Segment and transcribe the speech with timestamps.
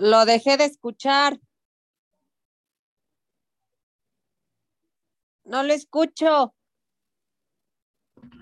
[0.00, 1.38] Lo dejé de escuchar.
[5.44, 6.54] No lo escucho.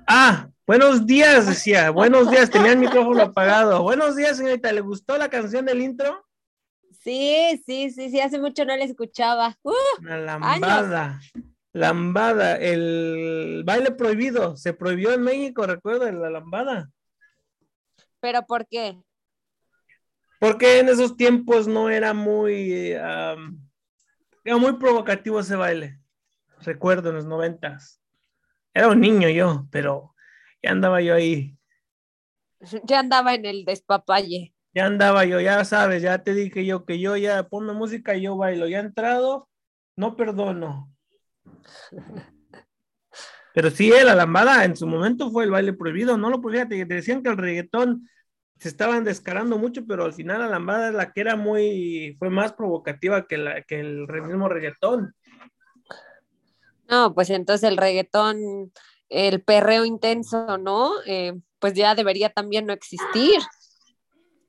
[0.07, 1.91] Ah, buenos días, decía.
[1.91, 3.83] Buenos días, tenía el micrófono apagado.
[3.83, 4.71] Buenos días, señorita.
[4.71, 6.25] ¿Le gustó la canción del intro?
[7.01, 9.59] Sí, sí, sí, sí, hace mucho no la escuchaba.
[9.63, 11.21] Uh, la lambada.
[11.73, 14.57] Lambada, el baile prohibido.
[14.57, 16.89] Se prohibió en México, recuerda, la lambada.
[18.21, 19.03] ¿Pero por qué?
[20.39, 23.37] Porque en esos tiempos no era muy, era
[24.45, 26.01] muy provocativo ese baile.
[26.61, 28.01] Recuerdo en los noventas.
[28.73, 30.15] Era un niño yo, pero
[30.63, 31.57] ya andaba yo ahí.
[32.85, 34.55] Ya andaba en el despapalle.
[34.75, 38.23] Ya andaba yo, ya sabes, ya te dije yo que yo ya ponme música y
[38.23, 38.69] yo bailo.
[38.69, 39.49] Ya he entrado,
[39.97, 40.93] no perdono.
[43.55, 46.95] Pero sí, la lambada en su momento fue el baile prohibido, no lo fíjate, te
[46.95, 48.09] decían que el reggaetón
[48.59, 52.29] se estaban descarando mucho, pero al final la lambada es la que era muy, fue
[52.29, 55.15] más provocativa que, la, que el mismo reggaetón.
[56.89, 58.73] No, pues entonces el reggaetón,
[59.09, 60.93] el perreo intenso, ¿no?
[61.07, 63.41] Eh, pues ya debería también no existir.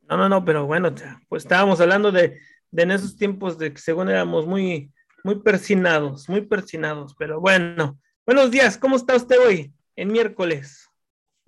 [0.08, 0.94] No, no, no, pero bueno,
[1.28, 2.40] pues estábamos hablando de,
[2.72, 4.92] de en esos tiempos de que según éramos muy,
[5.24, 8.00] muy persinados, muy persinados, pero bueno.
[8.26, 10.89] Buenos días, ¿cómo está usted hoy en miércoles?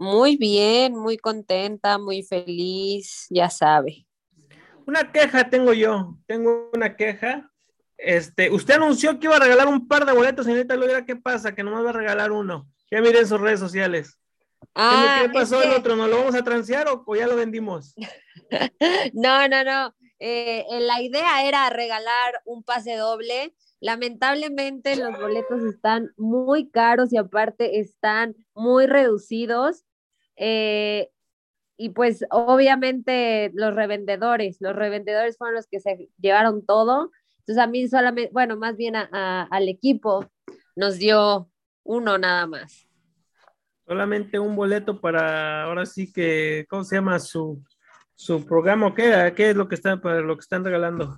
[0.02, 4.08] Muy bien, muy contenta, muy feliz, ya sabe.
[4.88, 7.52] Una queja tengo yo, tengo una queja.
[8.00, 11.54] Este, usted anunció que iba a regalar un par de boletos, señorita Logra, ¿qué pasa?
[11.54, 12.68] Que nomás va a regalar uno.
[12.90, 14.18] Ya miren sus redes sociales.
[14.74, 15.96] Ah, ¿Qué, pasó el otro?
[15.96, 17.94] ¿No lo vamos a transear o, ya lo vendimos?
[19.14, 19.94] no, no, no.
[20.18, 27.18] Eh, la idea era regalar un pase doble Lamentablemente los boletos están muy caros y
[27.18, 29.84] aparte están muy reducidos.
[30.44, 31.10] Eh,
[31.78, 37.12] y pues obviamente los revendedores, los revendedores fueron los que se llevaron todo.
[37.40, 40.26] Entonces a mí solamente, bueno, más bien al equipo
[40.76, 41.50] nos dio
[41.84, 42.88] uno nada más.
[43.86, 47.64] Solamente un boleto para, ahora sí que, ¿cómo se llama su,
[48.16, 48.94] su programa?
[48.96, 51.18] ¿Qué, ¿Qué es lo que, están, para lo que están regalando?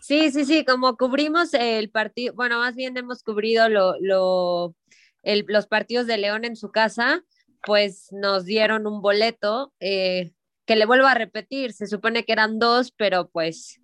[0.00, 4.74] Sí, sí, sí, como cubrimos el partido, bueno, más bien hemos cubrido lo, lo,
[5.22, 7.24] los partidos de León en su casa,
[7.66, 10.32] pues nos dieron un boleto eh,
[10.66, 13.80] que le vuelvo a repetir, se supone que eran dos, pero pues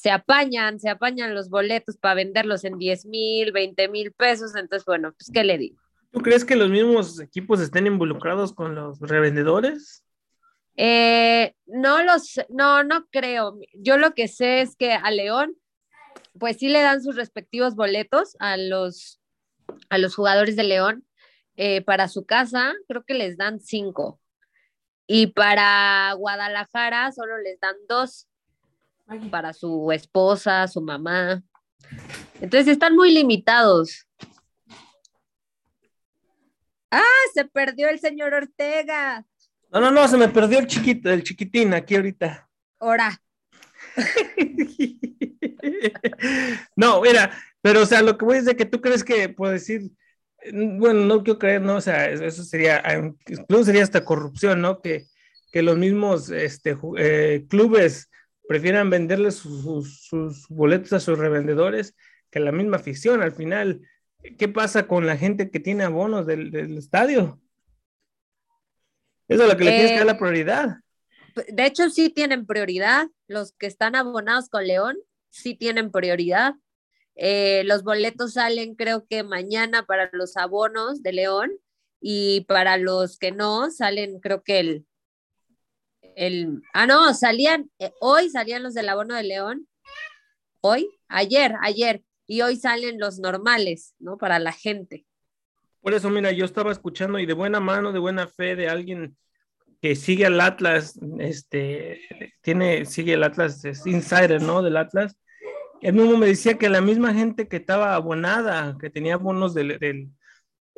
[0.00, 4.84] se apañan, se apañan los boletos para venderlos en 10 mil, 20 mil pesos, entonces
[4.86, 5.78] bueno, pues ¿qué le digo?
[6.10, 10.04] ¿Tú crees que los mismos equipos estén involucrados con los revendedores?
[10.76, 13.58] Eh, no los, no, no creo.
[13.74, 15.56] Yo lo que sé es que a León,
[16.38, 19.20] pues sí le dan sus respectivos boletos a los,
[19.90, 21.04] a los jugadores de León,
[21.60, 24.20] eh, para su casa, creo que les dan cinco.
[25.08, 28.28] Y para Guadalajara solo les dan dos.
[29.32, 31.42] Para su esposa, su mamá.
[32.40, 34.06] Entonces están muy limitados.
[36.92, 37.02] Ah,
[37.34, 39.26] se perdió el señor Ortega.
[39.72, 42.48] No, no, no, se me perdió el chiquito, el chiquitín aquí ahorita.
[42.78, 43.20] Ahora.
[46.76, 49.52] no, mira, pero o sea, lo que voy es de que tú crees que, puedo
[49.52, 49.90] decir,
[50.52, 51.76] bueno, no quiero creer, ¿no?
[51.76, 52.82] O sea, eso sería,
[53.26, 54.80] incluso sería hasta corrupción, ¿no?
[54.80, 55.06] Que,
[55.52, 58.10] que los mismos este, eh, clubes
[58.48, 61.94] prefieran venderle sus, sus, boletos a sus revendedores
[62.30, 63.22] que la misma afición.
[63.22, 63.82] Al final,
[64.38, 67.40] ¿qué pasa con la gente que tiene abonos del, del estadio?
[69.28, 70.76] Eso es lo que le tienes que dar la eh, prioridad.
[71.48, 73.08] De hecho, sí tienen prioridad.
[73.26, 74.96] Los que están abonados con León
[75.30, 76.54] sí tienen prioridad.
[77.20, 81.50] Eh, los boletos salen creo que mañana para los abonos de León
[82.00, 84.86] y para los que no salen creo que el,
[86.14, 89.66] el ah no, salían, eh, hoy salían los del abono de León,
[90.60, 94.16] hoy, ayer, ayer, y hoy salen los normales, ¿no?
[94.16, 95.04] Para la gente.
[95.80, 99.16] Por eso, mira, yo estaba escuchando y de buena mano, de buena fe de alguien
[99.82, 102.00] que sigue al Atlas, este,
[102.42, 104.62] tiene, sigue el Atlas, es insider, ¿no?
[104.62, 105.16] Del Atlas.
[105.80, 109.78] Él mismo me decía que la misma gente que estaba abonada, que tenía bonos del,
[109.78, 110.10] del,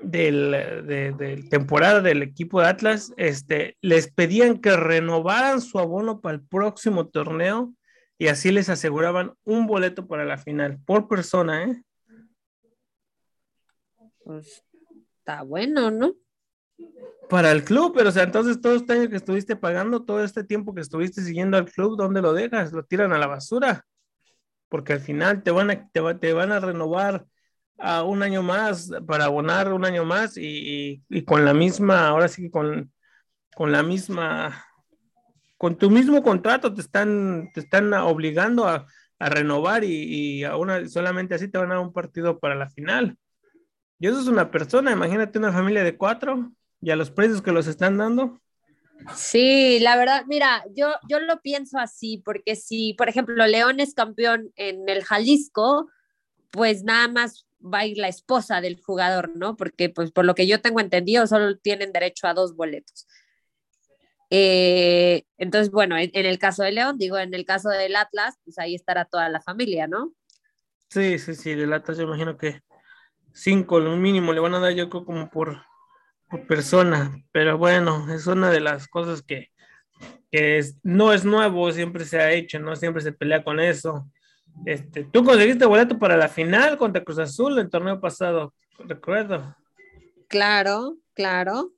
[0.02, 6.42] del, temporada del equipo de Atlas, este, les pedían que renovaran su abono para el
[6.42, 7.72] próximo torneo
[8.18, 11.82] y así les aseguraban un boleto para la final por persona, ¿eh?
[14.22, 14.62] Pues
[15.18, 16.14] está bueno, ¿no?
[17.30, 20.44] Para el club, pero o sea, entonces todo este año que estuviste pagando, todo este
[20.44, 22.72] tiempo que estuviste siguiendo al club, ¿dónde lo dejas?
[22.72, 23.86] Lo tiran a la basura.
[24.70, 27.26] Porque al final te van a, te, van a renovar
[27.76, 32.50] a un año más para abonar un año más y, con la misma, ahora sí
[32.50, 32.90] con,
[33.54, 34.64] con la misma,
[35.58, 38.86] con tu mismo contrato te están, te están obligando a,
[39.18, 43.18] renovar y, a una, solamente así te van a dar un partido para la final.
[43.98, 47.52] Y eso es una persona, imagínate una familia de cuatro y a los precios que
[47.52, 48.40] los están dando.
[49.14, 53.94] Sí, la verdad, mira, yo, yo lo pienso así, porque si, por ejemplo, León es
[53.94, 55.88] campeón en el Jalisco,
[56.50, 59.56] pues nada más va a ir la esposa del jugador, ¿no?
[59.56, 63.06] Porque, pues, por lo que yo tengo entendido, solo tienen derecho a dos boletos.
[64.30, 68.58] Eh, entonces, bueno, en, el caso de León, digo, en el caso del Atlas, pues
[68.58, 70.12] ahí estará toda la familia, ¿no?
[70.88, 72.62] Sí, sí, sí, del Atlas yo imagino que
[73.32, 75.64] cinco, lo mínimo, le van a dar yo creo como por,
[76.38, 79.50] persona, pero bueno, es una de las cosas que,
[80.82, 82.76] no es nuevo, siempre se ha hecho, ¿no?
[82.76, 84.08] Siempre se pelea con eso.
[84.64, 89.56] Este, tú conseguiste boleto para la final contra Cruz Azul el torneo pasado, recuerdo.
[90.28, 91.72] Claro, claro.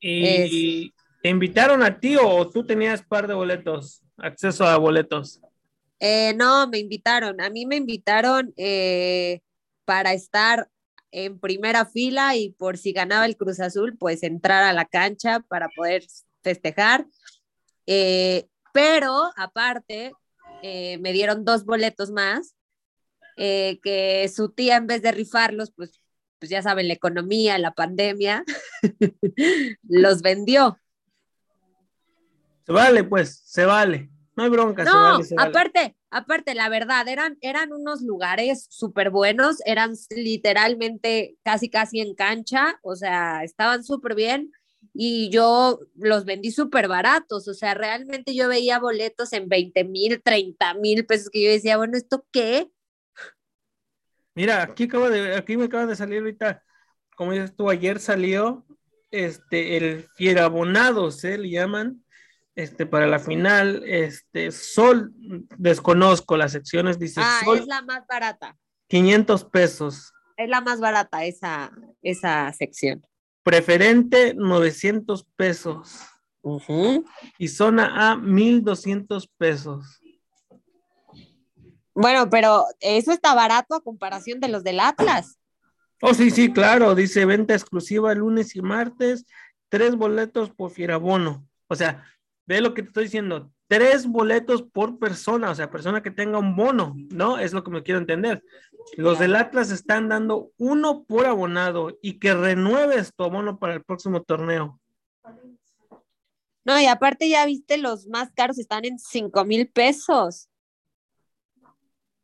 [0.00, 0.92] ¿Y
[1.22, 5.40] te invitaron a ti o tú tenías par de boletos, acceso a boletos?
[6.00, 7.40] Eh, no, me invitaron.
[7.40, 9.40] A mí me invitaron eh,
[9.84, 10.68] para estar
[11.10, 15.40] en primera fila y por si ganaba el Cruz Azul, pues entrar a la cancha
[15.48, 16.04] para poder
[16.42, 17.06] festejar.
[17.86, 20.12] Eh, pero aparte,
[20.62, 22.54] eh, me dieron dos boletos más,
[23.36, 26.00] eh, que su tía en vez de rifarlos, pues,
[26.38, 28.44] pues ya saben, la economía, la pandemia,
[29.82, 30.78] los vendió.
[32.66, 34.10] Se vale, pues, se vale.
[34.38, 34.84] No hay bronca.
[34.84, 41.98] No, aparte, aparte, la verdad, eran, eran unos lugares súper buenos, eran literalmente casi, casi
[41.98, 44.52] en cancha, o sea, estaban súper bien
[44.94, 50.22] y yo los vendí súper baratos, o sea, realmente yo veía boletos en 20 mil,
[50.22, 52.70] 30 mil pesos que yo decía, bueno, ¿esto qué?
[54.36, 56.62] Mira, aquí, acabo de, aquí me acaba de salir ahorita,
[57.16, 58.64] como dices tú, ayer salió
[59.10, 62.04] este, el Fierabonado, ¿se le llaman?
[62.58, 65.12] Este, para la final, este, Sol,
[65.58, 67.58] desconozco las secciones, dice ah, Sol.
[67.58, 68.58] es la más barata.
[68.88, 70.12] 500 pesos.
[70.36, 71.70] Es la más barata esa,
[72.02, 73.06] esa sección.
[73.44, 76.00] Preferente, 900 pesos.
[77.38, 80.00] Y zona A, 1200 pesos.
[81.94, 85.38] Bueno, pero eso está barato a comparación de los del Atlas.
[86.02, 86.96] Oh, sí, sí, claro.
[86.96, 89.26] Dice venta exclusiva lunes y martes,
[89.68, 91.46] tres boletos por Fierabono.
[91.68, 92.04] O sea,
[92.48, 96.38] ve lo que te estoy diciendo, tres boletos por persona, o sea, persona que tenga
[96.38, 97.38] un bono, ¿no?
[97.38, 98.42] Es lo que me quiero entender.
[98.96, 103.84] Los del Atlas están dando uno por abonado y que renueves tu abono para el
[103.84, 104.80] próximo torneo.
[106.64, 110.48] No, y aparte ya viste, los más caros están en cinco mil pesos.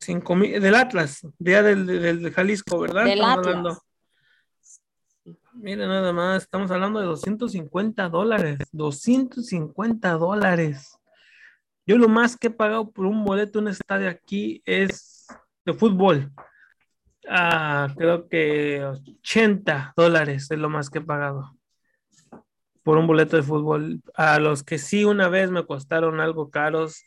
[0.01, 3.05] Cinco mil, del Atlas, día del, del, Jalisco, ¿verdad?
[3.05, 3.79] Del Atlas.
[5.65, 8.59] Mira nada más, estamos hablando de 250 dólares.
[8.73, 10.99] 250 dólares.
[11.87, 15.27] Yo lo más que he pagado por un boleto en un estadio aquí es
[15.65, 16.31] de fútbol.
[17.27, 21.57] Ah, creo que 80 dólares es lo más que he pagado
[22.83, 24.03] por un boleto de fútbol.
[24.17, 27.07] A los que sí una vez me costaron algo caros,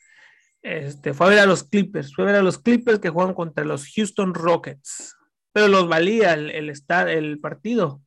[0.63, 3.35] este, fue a ver a los Clippers, fue a ver a los Clippers que juegan
[3.35, 5.15] contra los Houston Rockets,
[5.51, 6.73] pero los valía el, el,
[7.07, 8.01] el partido.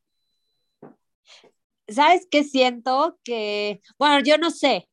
[1.91, 3.19] ¿Sabes qué siento?
[3.25, 4.89] Que, bueno, yo no sé.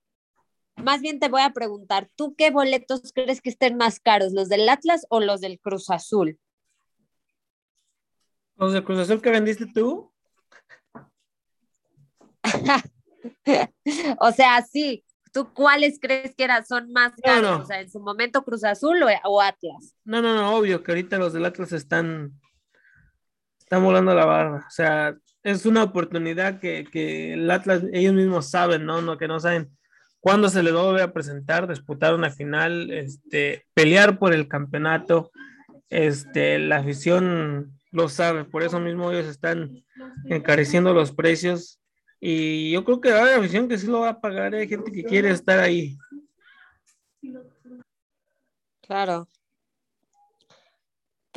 [0.77, 4.47] Más bien te voy a preguntar, ¿tú qué boletos crees que estén más caros, los
[4.47, 6.39] del Atlas o los del Cruz Azul?
[8.55, 10.11] ¿Los del Cruz Azul que vendiste tú?
[14.19, 15.03] o sea, sí.
[15.33, 17.61] ¿Tú cuáles crees que eran, son más caros?
[17.61, 19.95] O sea, en su momento Cruz Azul o, Atlas.
[20.03, 22.39] No, no, no, obvio que ahorita los del Atlas están,
[23.59, 24.65] están volando la barra.
[24.65, 25.15] O sea,
[25.47, 29.01] es una oportunidad que, el Atlas, ellos mismos saben, ¿no?
[29.01, 29.17] ¿no?
[29.17, 29.69] Que no saben
[30.19, 35.31] cuándo se les va a presentar, disputar una final, este, pelear por el campeonato.
[35.89, 39.85] Este, la afición lo sabe, por eso mismo ellos están
[40.25, 41.79] encareciendo los precios
[42.19, 45.05] y yo creo que hay afición que sí lo va a pagar, hay gente que
[45.05, 45.97] quiere estar ahí.
[48.81, 49.29] Claro.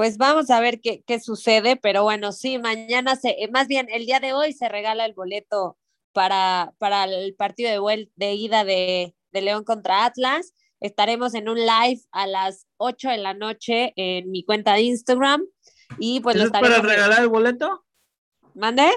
[0.01, 4.07] Pues vamos a ver qué, qué sucede, pero bueno, sí, mañana se, más bien el
[4.07, 5.77] día de hoy se regala el boleto
[6.13, 10.55] para, para el partido de, de ida de, de León contra Atlas.
[10.81, 15.45] Estaremos en un live a las 8 de la noche en mi cuenta de Instagram.
[15.99, 17.85] Y pues ¿Eso es para regalar el boleto?
[18.55, 18.91] ¿Mande?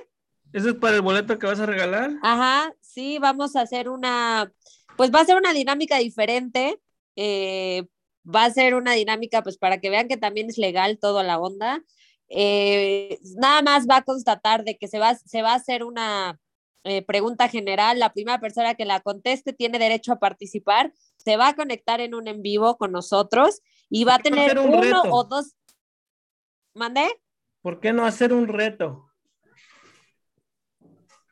[0.54, 2.12] ¿Eso es para el boleto que vas a regalar?
[2.22, 4.54] Ajá, sí, vamos a hacer una,
[4.96, 6.80] pues va a ser una dinámica diferente.
[7.18, 7.88] Eh,
[8.24, 11.40] va a ser una dinámica, pues para que vean que también es legal toda la
[11.40, 11.84] onda.
[12.30, 16.40] Eh, nada más va a constatar de que se va, se va a hacer una
[16.84, 18.00] eh, pregunta general.
[18.00, 20.94] La primera persona que la conteste tiene derecho a participar.
[21.18, 25.04] Se va a conectar en un en vivo con nosotros y va a tener uno
[25.12, 25.56] o dos.
[26.74, 27.08] ¿Mandé?
[27.62, 29.10] ¿Por qué no hacer un reto?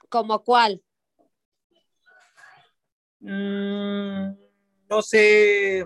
[0.07, 0.81] ¿Como cuál?
[3.19, 4.33] Mm,
[4.89, 5.86] no sé,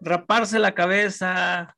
[0.00, 1.76] raparse la cabeza,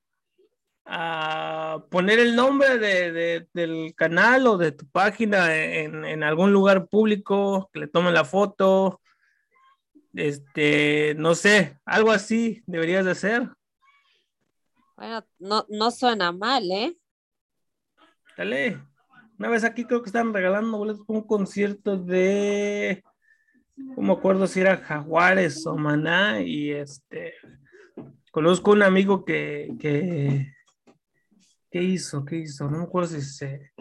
[0.85, 7.71] a poner el nombre de, del canal o de tu página en, algún lugar público,
[7.73, 9.01] que le tomen la foto,
[10.15, 13.49] este, no sé, algo así deberías de hacer.
[14.97, 16.97] Bueno, no, no suena mal, ¿eh?
[18.37, 18.81] Dale.
[19.39, 23.03] Una vez aquí creo que están regalando boletos para un concierto de,
[23.77, 27.35] no me acuerdo si era Jaguares o Maná, y este,
[28.33, 30.53] conozco un amigo que, que
[31.73, 32.27] ¿Qué hizo?
[32.27, 32.69] ¿Qué hizo?
[32.69, 33.73] No me acuerdo si se,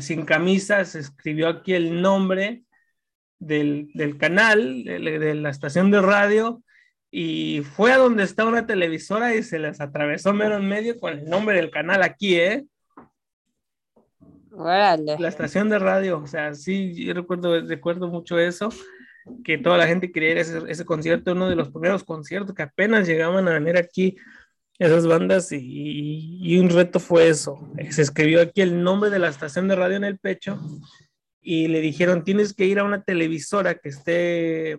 [0.00, 2.64] sin camisa se escribió aquí el nombre
[3.38, 6.62] del, canal, de, la estación de radio,
[7.10, 11.18] y fue a donde está una televisora y se les atravesó mero en medio con
[11.18, 12.64] el nombre del canal aquí, ¿eh?
[15.18, 18.70] La estación de radio, o sea, sí, yo recuerdo, recuerdo mucho eso,
[19.44, 22.54] que toda la gente quería ir a ese, ese concierto, uno de los primeros conciertos
[22.54, 24.16] que apenas llegaban a venir aquí
[24.80, 27.70] esas bandas y, un reto fue eso.
[27.90, 30.58] Se escribió aquí el nombre de la estación de radio en el pecho
[31.42, 34.78] y le dijeron, tienes que ir a una televisora que esté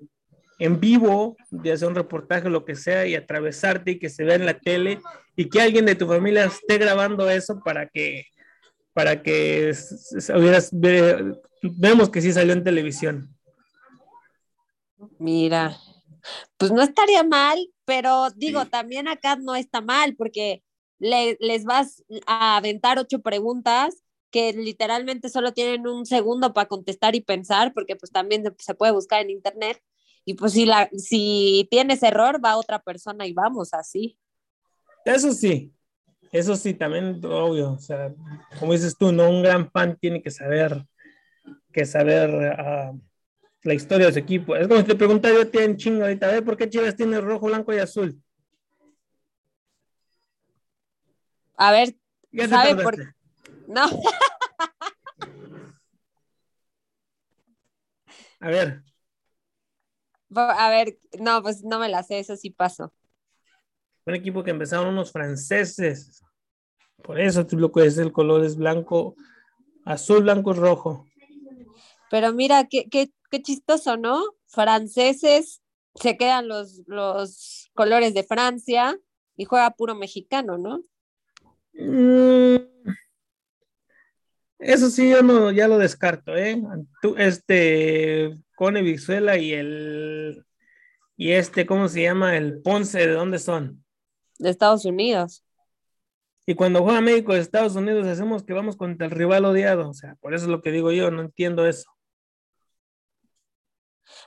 [0.57, 4.35] en vivo, de hacer un reportaje, lo que sea, y atravesarte y que se vea
[4.35, 4.99] en la tele
[5.35, 8.25] y que alguien de tu familia esté grabando eso para que,
[8.93, 9.71] para que
[11.61, 13.35] vemos que sí salió en televisión.
[15.19, 15.77] Mira,
[16.57, 20.63] pues no estaría mal, pero digo, también acá no está mal porque
[20.99, 27.21] les vas a aventar ocho preguntas que literalmente solo tienen un segundo para contestar y
[27.21, 29.81] pensar, porque pues también se puede buscar en internet.
[30.23, 34.17] Y pues si, la, si tienes error, va otra persona y vamos así.
[35.03, 35.73] Eso sí,
[36.31, 37.73] eso sí, también obvio.
[37.73, 38.13] O sea,
[38.59, 40.85] como dices tú, no un gran fan tiene que saber,
[41.73, 43.01] que saber uh,
[43.63, 44.55] la historia de su equipo.
[44.55, 47.21] Es como si te preguntara yo a chingo ahorita, a ver por qué Chivas tiene
[47.21, 48.21] rojo, blanco y azul.
[51.57, 51.95] A ver,
[52.49, 52.97] ¿sabe por
[53.67, 53.87] No.
[58.39, 58.83] a ver.
[60.33, 62.93] A ver, no, pues no me la sé, eso sí pasó.
[64.05, 66.23] Un equipo que empezaron unos franceses.
[67.03, 69.15] Por eso tú lo que es el color es blanco,
[69.85, 71.05] azul, blanco, rojo.
[72.09, 74.21] Pero mira, qué, qué, qué chistoso, ¿no?
[74.45, 75.61] Franceses
[75.95, 78.99] se quedan los, los colores de Francia
[79.35, 80.83] y juega puro mexicano, ¿no?
[81.73, 82.57] Mm,
[84.59, 86.61] eso sí, yo no, ya lo descarto, ¿eh?
[87.17, 90.45] este, Cone Vixuela y el,
[91.15, 92.37] y este, ¿cómo se llama?
[92.37, 93.83] El Ponce, ¿de dónde son?
[94.37, 95.43] De Estados Unidos.
[96.45, 99.89] Y cuando juega México de Estados Unidos, hacemos que vamos contra el rival odiado.
[99.89, 101.89] O sea, por eso es lo que digo yo, no entiendo eso.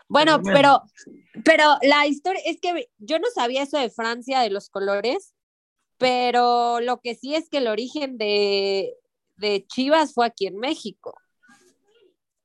[0.08, 0.82] Bueno, pero,
[1.44, 5.34] pero la historia es que yo no sabía eso de Francia, de los colores,
[5.98, 8.94] pero lo que sí es que el origen de,
[9.68, 11.14] Chivas fue aquí en México.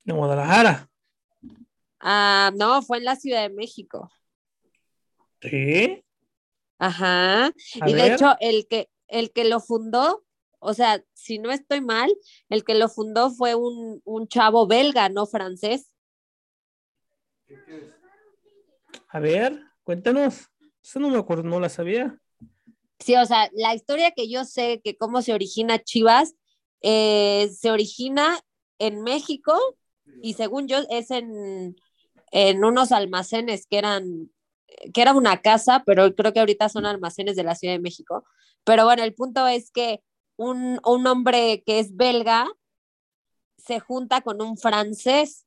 [0.06, 0.90] ¿En Guadalajara?
[2.00, 4.10] Ah, no, fue en la Ciudad de México.
[5.42, 6.04] ¿Sí?
[6.78, 7.52] Ajá.
[7.86, 10.24] y de hecho, el que, el que lo fundó,
[10.60, 12.10] o sea, si no estoy mal,
[12.48, 15.92] el que lo fundó fue un, un chavo belga, no francés.
[19.10, 20.50] A ver, cuéntanos.
[20.84, 22.20] Eso no me acuerdo, no la sabía.
[23.00, 26.36] Sí, o sea, la historia que yo sé que cómo se origina Chivas,
[26.82, 28.40] eh, se origina
[28.78, 29.54] en México
[30.22, 31.76] y según yo es en,
[32.32, 34.32] en unos almacenes que eran,
[34.94, 38.26] que era una casa, pero creo que ahorita son almacenes de la Ciudad de México.
[38.64, 40.02] Pero bueno, el punto es que
[40.36, 42.48] un, un hombre que es belga
[43.58, 45.46] se junta con un francés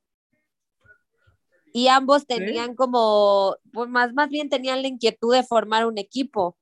[1.73, 6.57] y ambos tenían como, pues más, más bien tenían la inquietud de formar un equipo.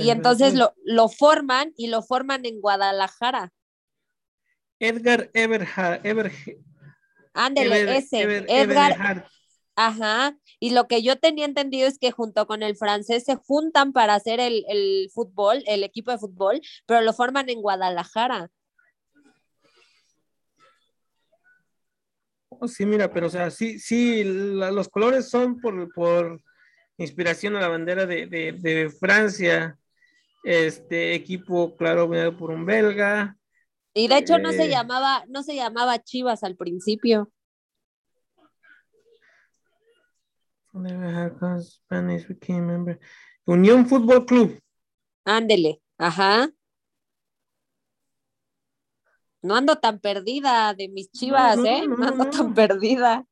[0.00, 3.52] y entonces lo, lo, forman y lo forman en Guadalajara.
[4.80, 6.04] Edgar Everhard.
[6.04, 6.32] Ever,
[7.34, 8.44] Ándele, ese.
[8.48, 9.28] Edgar.
[9.76, 10.36] Ajá.
[10.58, 14.14] Y lo que yo tenía entendido es que junto con el francés se juntan para
[14.14, 18.50] hacer el, el fútbol, el equipo de fútbol, pero lo forman en Guadalajara.
[22.68, 26.40] Sí, mira, pero o sea, sí, sí, los colores son por, por
[26.96, 29.78] inspiración a la bandera de, de, Francia.
[30.44, 33.36] Este equipo, claro, por un belga.
[33.94, 37.32] Y de hecho no se eh, llamaba, no se llamaba Chivas al principio.
[43.46, 44.60] Unión Fútbol Club.
[45.24, 46.50] Ándele, ajá.
[49.44, 51.86] No ando tan perdida de mis chivas, ¿eh?
[51.86, 53.26] No, ando tan perdida.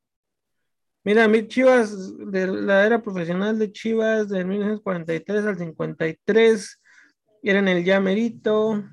[1.04, 6.81] Mira, mis chivas de la era profesional de Chivas de 1943 al 53
[7.42, 8.85] eran el ya merito,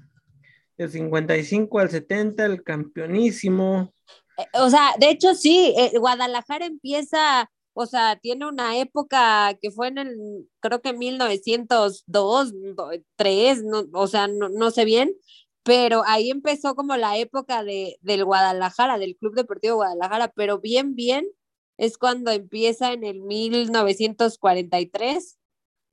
[0.77, 3.93] del 55 al 70 el campeonísimo.
[4.37, 9.71] Eh, o sea, de hecho sí, eh, Guadalajara empieza, o sea, tiene una época que
[9.71, 12.53] fue en el, creo que 1902,
[13.17, 15.13] 3, no, o sea, no, no sé bien,
[15.69, 20.95] pero ahí empezó como la época de, del Guadalajara, del Club Deportivo Guadalajara, pero bien,
[20.95, 21.27] bien
[21.77, 25.37] es cuando empieza en el 1943,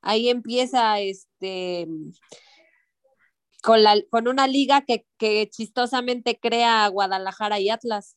[0.01, 1.87] ahí empieza este
[3.63, 8.17] con, la, con una liga que, que chistosamente crea Guadalajara y Atlas.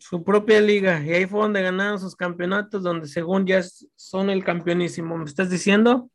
[0.00, 3.62] Su propia liga, y ahí fue donde ganaron sus campeonatos, donde según ya
[3.94, 5.16] son el campeonísimo.
[5.16, 6.10] ¿Me estás diciendo?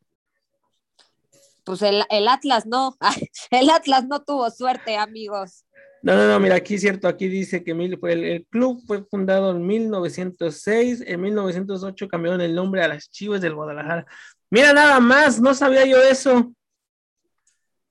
[1.64, 2.96] Pues el, Atlas no,
[3.50, 5.64] el Atlas no tuvo suerte, amigos.
[6.02, 9.50] No, no, no, mira, aquí es cierto, aquí dice que el, el, club fue fundado
[9.50, 14.06] en 1906, en 1908 cambiaron el nombre a las Chivas del Guadalajara.
[14.48, 16.52] Mira, nada más, no sabía yo eso.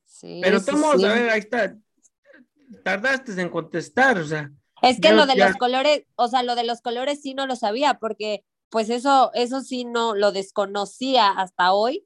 [0.05, 1.77] Sí, Pero todos, a ver, ahí está.
[2.83, 4.51] Tardaste en contestar, o sea.
[4.81, 7.55] Es que lo de los colores, o sea, lo de los colores sí no lo
[7.55, 12.05] sabía, porque pues eso, eso sí no lo desconocía hasta hoy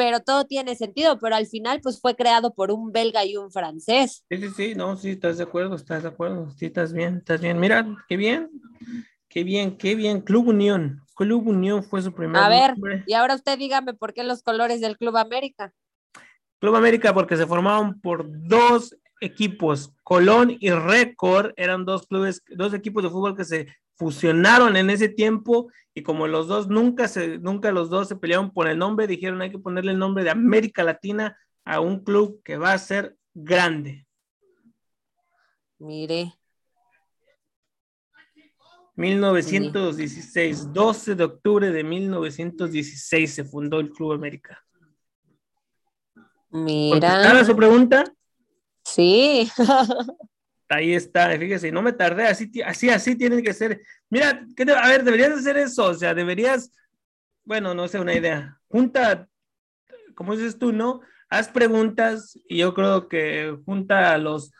[0.00, 3.50] pero todo tiene sentido, pero al final pues fue creado por un belga y un
[3.50, 4.24] francés.
[4.30, 7.42] Sí, sí, sí, no, sí, estás de acuerdo, estás de acuerdo, sí, estás bien, estás
[7.42, 7.60] bien.
[7.60, 8.48] Mira, qué bien,
[9.28, 10.22] qué bien, qué bien.
[10.22, 12.42] Club Unión, Club Unión fue su primer.
[12.42, 15.70] A ver, y ahora usted dígame por qué los colores del Club América.
[16.60, 22.72] Club América porque se formaron por dos equipos, Colón y Récord, eran dos clubes, dos
[22.72, 23.66] equipos de fútbol que se
[24.00, 28.50] fusionaron en ese tiempo y como los dos nunca se, nunca los dos se pelearon
[28.50, 31.36] por el nombre, dijeron hay que ponerle el nombre de América Latina
[31.66, 34.06] a un club que va a ser grande.
[35.78, 36.32] Mire.
[38.96, 44.64] 1916, 12 de octubre de 1916 se fundó el Club América.
[46.48, 47.44] Mira.
[47.44, 48.04] su pregunta?
[48.82, 49.50] Sí.
[50.70, 53.82] Ahí está, fíjese, no me tardé, así, así, así tiene que ser.
[54.08, 54.46] Mira,
[54.80, 56.70] a ver, deberías hacer eso, o sea, deberías,
[57.42, 58.56] bueno, no sé, una idea.
[58.68, 59.28] Junta,
[60.14, 61.00] como dices tú, ¿no?
[61.28, 64.52] Haz preguntas y yo creo que junta a los,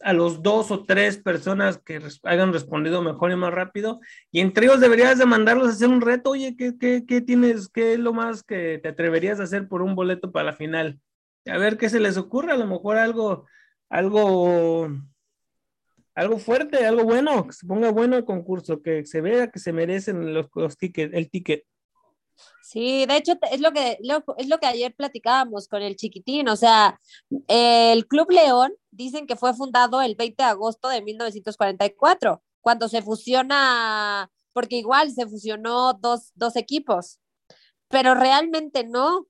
[0.00, 4.00] a los dos o tres personas que hayan respondido mejor y más rápido,
[4.30, 7.68] y entre ellos deberías de mandarlos a hacer un reto, oye, ¿qué, qué, qué tienes,
[7.68, 10.98] qué es lo más que te atreverías a hacer por un boleto para la final?
[11.44, 13.46] A ver qué se les ocurre, a lo mejor algo,
[13.90, 14.88] algo
[16.18, 19.72] algo fuerte, algo bueno, que se ponga bueno el concurso, que se vea que se
[19.72, 21.64] merecen los, tickets, el ticket.
[22.62, 23.98] Sí, de hecho es lo que
[24.36, 26.98] es lo que ayer platicábamos con el chiquitín, o sea,
[27.46, 33.00] el Club León dicen que fue fundado el 20 de agosto de 1944, cuando se
[33.00, 37.20] fusiona, porque igual se fusionó dos, dos equipos,
[37.88, 39.26] pero realmente no,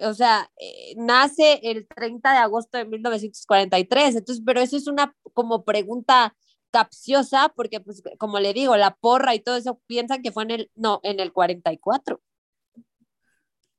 [0.00, 5.14] o sea, eh, nace el 30 de agosto de 1943, entonces, pero eso es una
[5.32, 6.34] como pregunta
[6.70, 10.50] capciosa, porque pues como le digo, la porra y todo eso piensan que fue en
[10.50, 12.20] el, no, en el 44.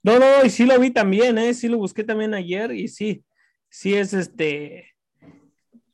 [0.01, 1.53] No, no, y sí lo vi también, ¿eh?
[1.53, 3.23] Sí lo busqué también ayer y sí,
[3.69, 4.95] sí es este,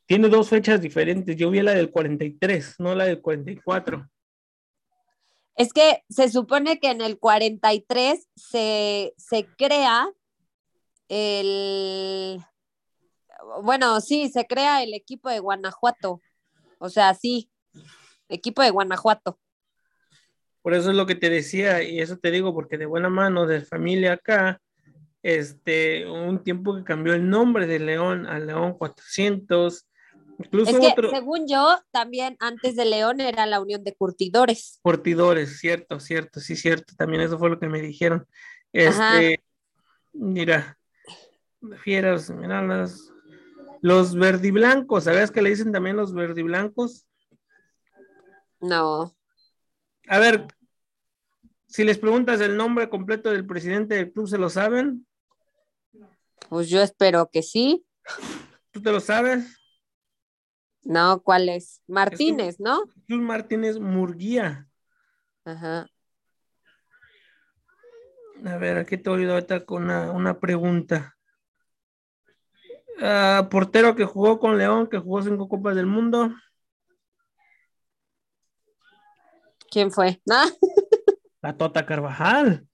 [0.05, 4.07] tiene dos fechas diferentes, yo vi la del 43, no la del 44.
[5.55, 10.09] Es que se supone que en el 43 se, se crea
[11.07, 12.41] el,
[13.63, 16.21] bueno, sí, se crea el equipo de Guanajuato.
[16.79, 17.49] O sea, sí,
[18.29, 19.39] equipo de Guanajuato.
[20.61, 23.45] Por eso es lo que te decía, y eso te digo, porque de buena mano
[23.45, 24.61] de familia acá,
[25.21, 29.87] este, un tiempo que cambió el nombre de León a León 400.
[30.37, 31.09] Incluso Es que, otro.
[31.09, 34.79] según yo, también antes de León era la Unión de Curtidores.
[34.81, 36.93] Curtidores, cierto, cierto, sí, cierto.
[36.97, 38.27] También eso fue lo que me dijeron.
[38.73, 39.21] Ajá.
[39.21, 39.43] Este,
[40.13, 40.77] mira,
[41.83, 43.11] fieras, mira las.
[43.81, 47.05] Los verdiblancos, ¿sabes que le dicen también los verdiblancos?
[48.59, 49.15] No.
[50.07, 50.47] A ver,
[51.67, 55.05] si les preguntas el nombre completo del presidente del club, ¿se lo saben?
[56.49, 57.85] Pues yo espero que sí.
[58.71, 59.45] ¿Tú te lo sabes?
[60.85, 61.81] No, ¿cuál es?
[61.87, 62.85] Martínez, ¿no?
[63.07, 64.69] Jesús Martínez Murguía.
[65.43, 65.87] Ajá.
[68.45, 71.17] A ver, aquí te voy a ayudar ahorita con una, una pregunta.
[73.01, 76.31] Ah, portero que jugó con León, que jugó cinco Copas del Mundo.
[79.71, 80.21] ¿Quién fue?
[80.31, 82.67] Ah, La Tota Carvajal.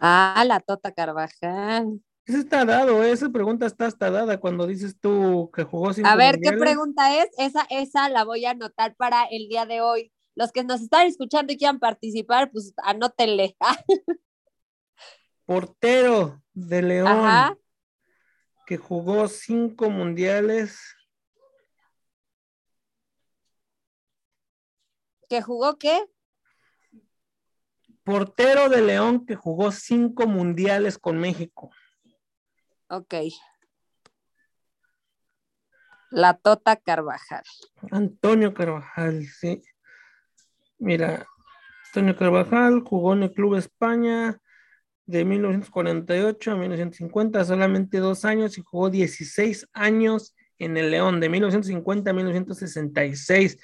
[0.00, 2.00] Ah, la Tota Carvajal.
[2.28, 3.10] Ese está dado, ¿eh?
[3.10, 7.22] esa pregunta está hasta dada cuando dices tú que jugó cinco A ver, ¿qué pregunta
[7.22, 7.30] es?
[7.38, 10.12] Esa, esa la voy a anotar para el día de hoy.
[10.34, 13.56] Los que nos están escuchando y quieran participar, pues anótenle.
[15.46, 17.56] Portero de León, Ajá.
[18.66, 20.78] que jugó cinco mundiales.
[25.30, 26.04] ¿Que jugó qué?
[28.04, 31.70] Portero de León que jugó cinco mundiales con México.
[32.90, 33.14] Ok.
[36.10, 37.42] La Tota Carvajal.
[37.90, 39.62] Antonio Carvajal, sí.
[40.78, 41.26] Mira,
[41.86, 44.40] Antonio Carvajal jugó en el Club España
[45.04, 51.28] de 1948 a 1950, solamente dos años y jugó 16 años en el León, de
[51.28, 53.58] 1950 a 1966.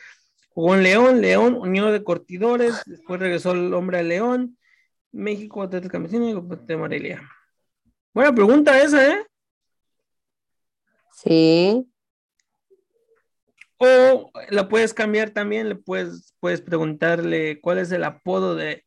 [0.51, 4.59] Jugó en León, León, Unión de Cortidores, después regresó el hombre a León,
[5.13, 7.23] México, Atlético Campesino y de Morelia.
[8.15, 9.27] Buena pregunta esa, ¿eh?
[11.13, 11.91] Sí.
[13.79, 18.85] O la puedes cambiar también, le puedes, puedes preguntarle cuál es el apodo de,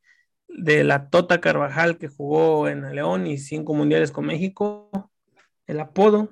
[0.47, 5.11] de la Tota Carvajal que jugó en el León y cinco mundiales con México.
[5.65, 6.29] El apodo,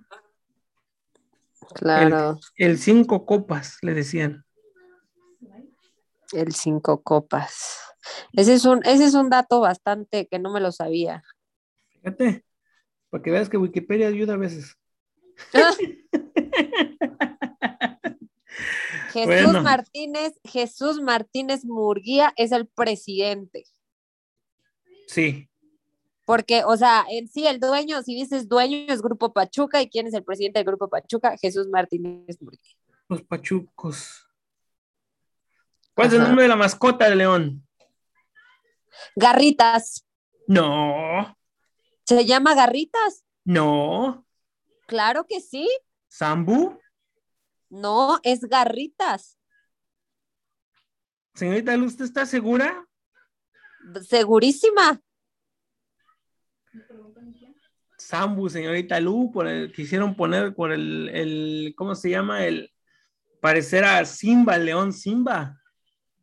[1.73, 2.39] Claro.
[2.55, 4.45] el cinco copas, le decían.
[6.31, 7.81] El cinco copas.
[8.31, 11.23] Ese es un, ese es un dato bastante que no me lo sabía.
[11.89, 12.44] Fíjate,
[13.15, 14.78] para que veas que Wikipedia ayuda a veces.
[19.13, 19.62] Jesús Bueno.
[19.62, 23.63] Martínez, Jesús Martínez Murguía es el presidente.
[25.08, 25.47] Sí,
[26.25, 30.08] Porque, o sea, en sí el dueño, si dices dueño es Grupo Pachuca, ¿y quién
[30.08, 31.38] es el presidente del Grupo Pachuca?
[31.38, 32.75] Jesús Martínez Murguía.
[33.08, 34.28] los pachucos.
[35.93, 37.65] ¿Cuál es el nombre de la mascota de León?
[39.15, 40.06] Garritas.
[40.47, 41.34] No,
[42.06, 43.26] ¿Se llama Garritas?
[43.44, 44.24] no.
[44.88, 45.68] Claro que sí.
[46.10, 46.80] ¿Sambu?
[47.70, 49.39] No, es Garritas.
[51.34, 52.88] Señorita Luz, ¿usted está segura?
[54.08, 55.02] Segurísima.
[57.98, 62.46] Sambu, señorita Lu, por el, quisieron poner por el, el, ¿cómo se llama?
[62.46, 62.72] El
[63.41, 65.60] parecer a Simba, el león Simba.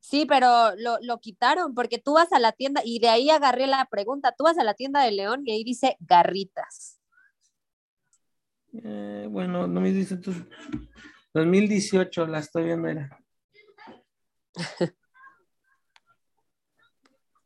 [0.03, 3.69] Sí, pero lo, lo quitaron porque tú vas a la tienda y de ahí agarré
[3.69, 4.35] la pregunta.
[4.37, 6.99] Tú vas a la tienda de León y ahí dice Garritas.
[8.73, 10.35] Eh, bueno, no me dice tú.
[11.33, 13.17] 2018 la estoy viendo, era.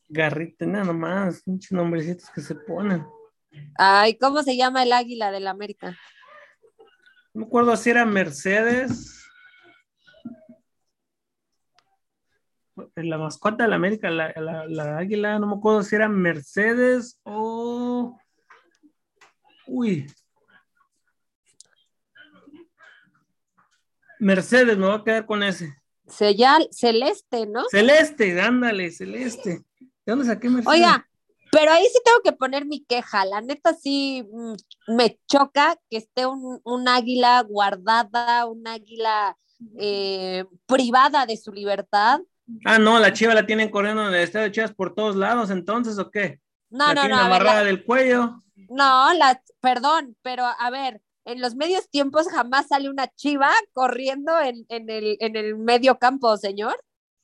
[0.08, 3.04] Garrita, nada más, pinches nombrecitos que se ponen.
[3.76, 5.98] Ay, ¿cómo se llama el águila del América?
[7.34, 9.15] No me acuerdo si era Mercedes.
[12.96, 17.18] La mascota de la América, la, la- la águila, no me acuerdo si era Mercedes
[17.22, 18.18] o.
[19.66, 20.06] Uy.
[24.18, 25.74] Mercedes, me voy a quedar con ese.
[26.08, 27.64] Celeste, ¿no?
[27.70, 29.62] Celeste, ándale, Celeste.
[29.80, 30.74] ¿De dónde saqué Mercedes?
[30.78, 31.08] Oiga,
[31.50, 33.24] pero ahí sí tengo que poner mi queja.
[33.24, 39.36] La neta sí mm, me choca que esté un, un águila guardada, un águila
[39.78, 42.20] eh, privada de su libertad.
[42.64, 45.50] Ah, no, la chiva la tienen corriendo en el estadio de Chivas por todos lados,
[45.50, 46.40] entonces, ¿o qué?
[46.70, 48.40] No, la no, no, amarrada del cuello.
[48.68, 54.38] no, la, perdón, pero a ver, en los medios tiempos jamás sale una chiva corriendo
[54.40, 56.76] en, en el, en el medio campo, señor.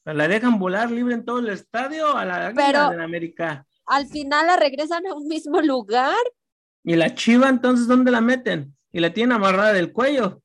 [0.04, 3.64] ¿La dejan volar libre en todo el estadio a la Pero- de la América?
[3.87, 6.16] Al final la regresan a un mismo lugar.
[6.85, 8.76] ¿Y la chiva entonces dónde la meten?
[8.92, 10.40] Y la tienen amarrada del cuello.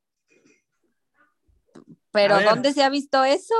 [2.11, 2.41] Pero.
[2.41, 3.53] ¿dónde se ha visto eso?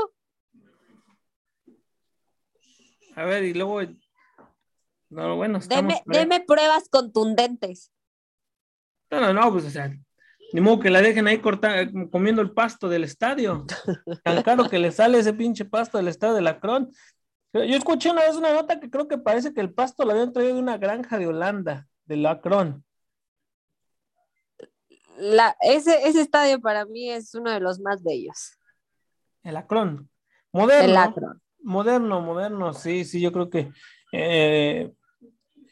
[3.17, 3.81] A ver, y luego
[5.09, 7.91] No, bueno, deme, deme pruebas contundentes.
[9.09, 9.91] No, no, no, pues o sea,
[10.53, 13.65] ni modo que la dejen ahí cortar, comiendo el pasto del estadio.
[14.23, 16.91] Tan caro que le sale ese pinche pasto del estadio de la Cron.
[17.53, 20.31] Yo escuché una vez una nota que creo que parece que el pasto lo habían
[20.31, 22.85] traído de una granja de Holanda, de la Cron.
[25.17, 28.59] La, ese, ese estadio para mí es uno de los más bellos.
[29.41, 30.07] El Acron.
[30.51, 30.91] Moderno.
[30.91, 31.41] El Acron.
[31.67, 33.69] Moderno, moderno, sí, sí, yo creo que
[34.13, 34.89] eh,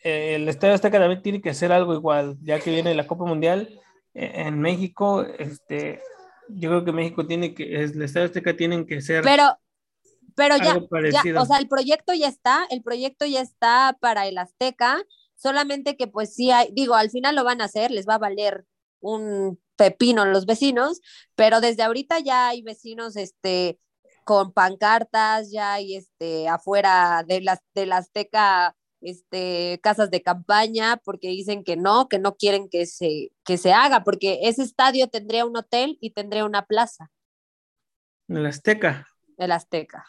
[0.04, 3.80] el Estadio Azteca también tiene que hacer algo igual, ya que viene la Copa Mundial
[4.14, 6.02] eh, en México, este,
[6.50, 9.24] yo creo que México tiene que, el Estadio Azteca tienen que ser.
[9.24, 9.58] Pero,
[10.36, 10.78] pero ya,
[11.24, 15.02] ya, o sea, el proyecto ya está, el proyecto ya está para el Azteca,
[15.36, 18.20] solamente que pues sí hay, digo, al final lo van a hacer, les va a
[18.20, 18.66] valer
[19.00, 21.00] un pepino los vecinos,
[21.36, 23.80] pero desde ahorita ya hay vecinos, este,
[24.26, 30.98] con pancartas, ya hay, este, afuera de la, de la Azteca, este, casas de campaña,
[30.98, 35.08] porque dicen que no, que no quieren que se, que se haga, porque ese estadio
[35.08, 37.12] tendría un hotel y tendría una plaza.
[38.28, 39.08] El Azteca.
[39.38, 40.06] El Azteca.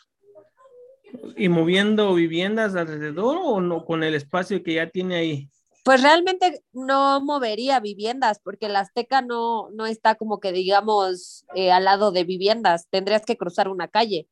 [1.36, 5.50] ¿Y moviendo viviendas alrededor o no con el espacio que ya tiene ahí?
[5.86, 11.70] Pues realmente no movería viviendas porque el Azteca no, no está como que digamos eh,
[11.70, 14.26] al lado de viviendas, tendrías que cruzar una calle.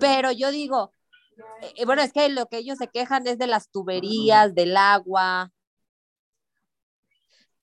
[0.00, 0.92] Pero yo digo,
[1.62, 5.50] eh, bueno, es que lo que ellos se quejan es de las tuberías, del agua.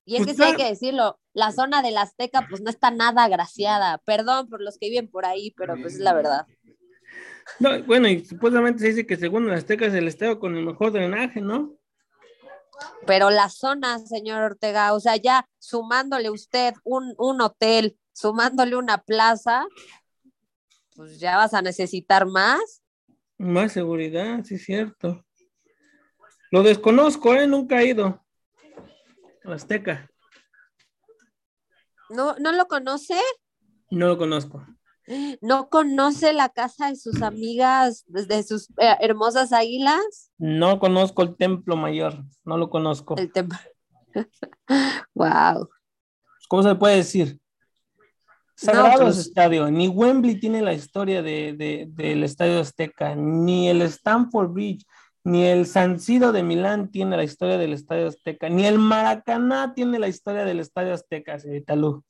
[0.05, 2.89] Y es pues que sí hay que decirlo, la zona del Azteca pues no está
[2.89, 3.99] nada agraciada.
[4.05, 6.47] Perdón por los que viven por ahí, pero pues es la verdad.
[7.59, 10.65] No, bueno, y supuestamente se dice que según el Azteca es el estado con el
[10.65, 11.77] mejor drenaje, ¿no?
[13.05, 18.99] Pero la zona, señor Ortega, o sea, ya sumándole usted un, un hotel, sumándole una
[18.99, 19.65] plaza,
[20.95, 22.81] pues ya vas a necesitar más.
[23.37, 25.25] Más seguridad, sí, cierto.
[26.51, 27.47] Lo desconozco, ¿eh?
[27.47, 28.23] Nunca he ido.
[29.43, 30.09] Azteca.
[32.09, 33.19] ¿No, ¿No lo conoce?
[33.89, 34.65] No lo conozco
[35.41, 40.31] no conoce la casa de sus amigas, de sus eh, hermosas águilas.
[40.37, 43.15] No conozco el templo mayor, no lo conozco.
[43.17, 43.57] El templo.
[45.13, 45.69] wow.
[46.47, 47.39] ¿Cómo se puede decir?
[48.55, 49.69] Sagrado pues estadio.
[49.69, 54.85] Ni Wembley tiene la historia de, del estadio Azteca, ni el Stamford Bridge,
[55.25, 59.73] ni el San Siro de Milán tiene la historia del estadio Azteca, ni el Maracaná
[59.73, 62.03] tiene la historia del estadio Azteca, señorita Lu.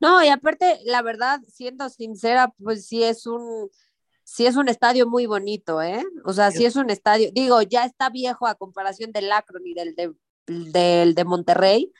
[0.00, 3.68] No, y aparte, la verdad, siendo sincera, pues sí es un,
[4.24, 6.02] sí es un estadio muy bonito, ¿eh?
[6.24, 9.74] O sea, sí es un estadio, digo, ya está viejo a comparación del Akron y
[9.74, 10.12] del de,
[10.46, 11.92] del de Monterrey,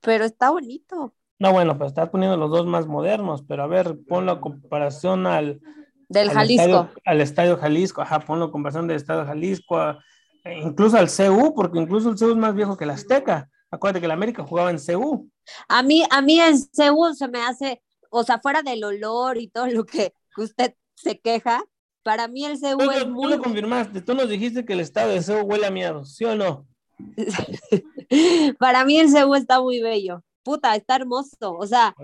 [0.00, 1.14] pero está bonito.
[1.38, 5.26] No, bueno, pues estás poniendo los dos más modernos, pero a ver, pon la comparación
[5.26, 5.60] al...
[6.08, 6.90] Del Jalisco.
[7.06, 9.98] al estadio Jalisco, ajá, pon la comparación del estadio Jalisco,
[10.44, 13.48] incluso al CU, porque incluso el CU es más viejo que el Azteca.
[13.72, 15.30] Acuérdate que el América jugaba en CU.
[15.66, 19.48] A mí, a mí en CU se me hace, o sea, fuera del olor y
[19.48, 21.64] todo lo que usted se queja,
[22.02, 23.24] para mí el CU es muy...
[23.24, 26.26] Tú lo confirmaste, tú nos dijiste que el estado de CU huele a miedo, ¿sí
[26.26, 26.66] o no?
[28.58, 30.22] para mí el CU está muy bello.
[30.42, 31.94] Puta, está hermoso, o sea...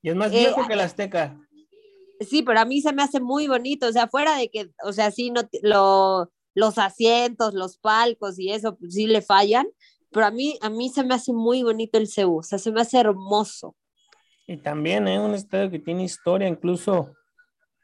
[0.00, 1.38] Y es más viejo eh, que el Azteca.
[2.20, 4.92] Sí, pero a mí se me hace muy bonito, o sea, fuera de que, o
[4.94, 9.66] sea, sí, no, lo, los asientos, los palcos y eso, pues sí le fallan,
[10.16, 12.72] pero a mí, a mí se me hace muy bonito el Ceú, o sea, se
[12.72, 13.76] me hace hermoso.
[14.46, 15.20] Y también es ¿eh?
[15.20, 17.12] un estadio que tiene historia, incluso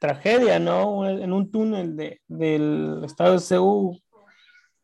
[0.00, 1.06] tragedia, ¿no?
[1.06, 4.00] En un túnel de, del estado de Ceú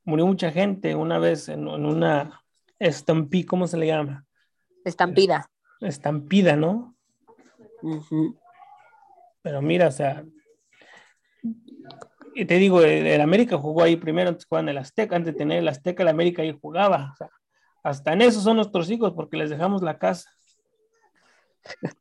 [0.05, 2.45] murió mucha gente una vez en, una
[2.79, 4.27] estampida, ¿cómo se le llama?
[4.85, 5.51] Estampida.
[5.81, 6.99] Estampida, ¿no?
[9.41, 10.23] Pero mira, o sea,
[12.39, 15.39] y te digo, el, América jugó ahí primero, antes jugaba en el Azteca, antes de
[15.39, 17.11] tener el Azteca, el América ahí jugaba.
[17.13, 17.29] O sea,
[17.89, 20.31] hasta en eso son nuestros hijos porque les dejamos la casa.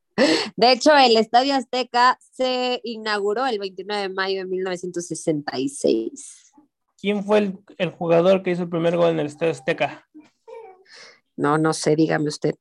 [0.58, 6.52] De hecho, el Estadio Azteca se inauguró el 29 de mayo de 1966.
[7.00, 10.08] ¿Quién fue el, jugador que hizo el primer gol en el Estadio Azteca?
[11.36, 12.56] No, no sé, dígame usted.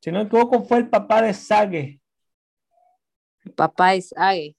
[0.00, 2.00] Si no me equivoco, fue el papá de Sague.
[3.44, 4.56] El papá de Sague.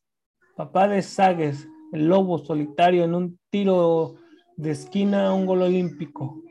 [0.58, 4.15] Papá de Sagues, el lobo solitario en un tiro
[4.58, 6.41] de esquina, un gol olímpico.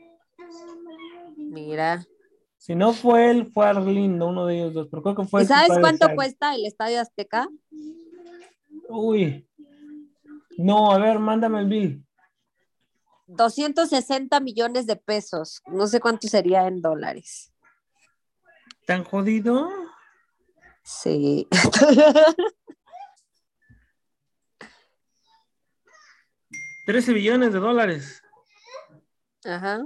[1.51, 2.07] Mira.
[2.57, 5.43] Si no fue él, fue Arlindo, uno de ellos dos, pero creo que fue.
[5.43, 7.49] ¿Y sabes cuánto cuesta el Estadio Azteca?
[8.87, 9.45] Uy.
[10.57, 12.07] No, a ver, mándame el bill.
[13.27, 15.61] 260 millones de pesos.
[15.65, 17.51] No sé cuánto sería en dólares.
[18.87, 19.69] ¿Tan jodido?
[20.83, 21.49] Sí.
[26.85, 28.23] 13 billones de dólares.
[29.43, 29.85] Ajá.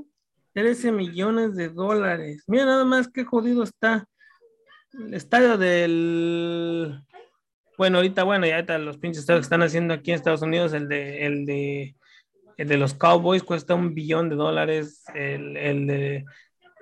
[0.56, 2.46] 13 millones de dólares.
[2.48, 4.08] Mira nada más qué jodido está.
[4.94, 7.02] El estadio del.
[7.78, 10.72] Bueno, ahorita, bueno, ya está los pinches estadios que están haciendo aquí en Estados Unidos,
[10.72, 11.96] el de, el de,
[12.56, 15.04] el de los Cowboys cuesta un billón de dólares.
[15.14, 16.26] El, el de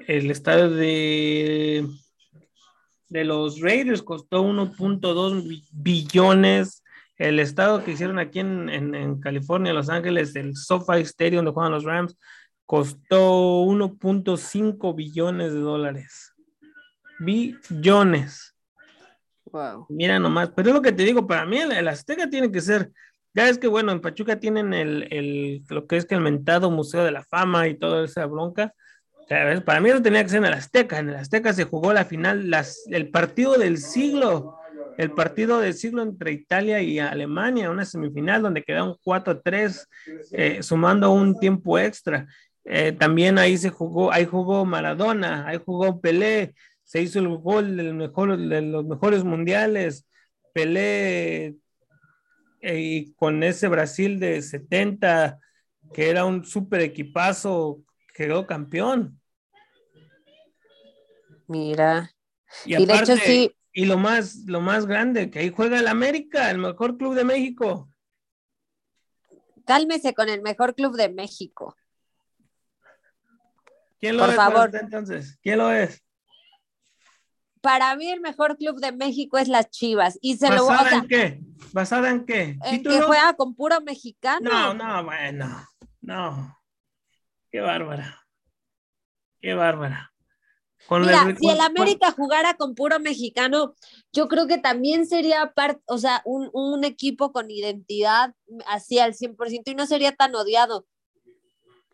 [0.08, 1.88] el estadio de,
[3.10, 6.84] de los Raiders costó 1.2 billones.
[7.18, 11.52] El estado que hicieron aquí en, en, en, California, Los Ángeles, el SoFi Stadium donde
[11.52, 12.18] juegan los Rams,
[12.66, 16.34] costó 1.5 billones de dólares.
[17.20, 18.56] Billones.
[19.46, 19.86] Wow.
[19.90, 22.62] Mira nomás, pero es lo que te digo, para mí el, el Azteca tiene que
[22.62, 22.92] ser,
[23.34, 26.72] ya es que bueno, en Pachuca tienen el, el, lo que es que el mentado
[26.72, 28.74] Museo de la Fama y toda esa bronca.
[29.66, 31.00] Para mí eso tenía que ser en el Azteca.
[31.00, 34.58] En el Azteca se jugó la final, las, el partido del siglo,
[34.98, 39.88] el partido del siglo entre Italia y Alemania, una semifinal donde quedaron 4-3,
[40.32, 42.28] eh, sumando un tiempo extra.
[42.66, 47.76] Eh, también ahí se jugó, ahí jugó Maradona, ahí jugó Pelé, se hizo el gol
[47.76, 50.08] del mejor, de los mejores mundiales,
[50.54, 51.56] Pelé
[52.62, 55.40] eh, y con ese Brasil de 70,
[55.94, 57.82] que era un super equipazo,
[58.14, 59.20] quedó campeón.
[61.48, 62.12] Mira.
[62.66, 65.88] Y, Y de hecho sí, y lo más, lo más grande, que ahí juega el
[65.88, 67.90] América, el mejor club de México.
[69.66, 71.76] cálmese con el mejor club de México.
[74.04, 74.66] ¿Quién lo Por es para favor.
[74.68, 75.40] usted, entonces?
[75.42, 76.04] ¿Quién lo es?
[77.62, 80.90] Para mí el mejor club de México es las Chivas y se lo ¿Basada o
[80.90, 81.40] sea, en qué?
[81.72, 82.58] ¿Basada en qué?
[82.66, 84.42] en que juega con puro mexicano.
[84.50, 85.66] No, no, bueno,
[86.02, 86.60] no.
[87.50, 88.26] Qué bárbara.
[89.40, 90.12] Qué bárbara.
[90.86, 93.74] Con Mira, el- si el América jugara con puro mexicano,
[94.12, 98.36] yo creo que también sería parte, o sea, un, un equipo con identidad
[98.68, 100.86] así al 100% y no sería tan odiado.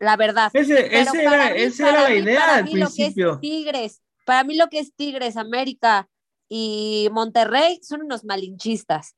[0.00, 0.50] La verdad.
[0.54, 2.94] Ese, ese era, mí- esa era la mí- idea para al mí lo que es
[2.96, 3.38] principio.
[3.40, 6.08] Tigres, para mí lo que es Tigres, América
[6.48, 9.14] y Monterrey son unos malinchistas.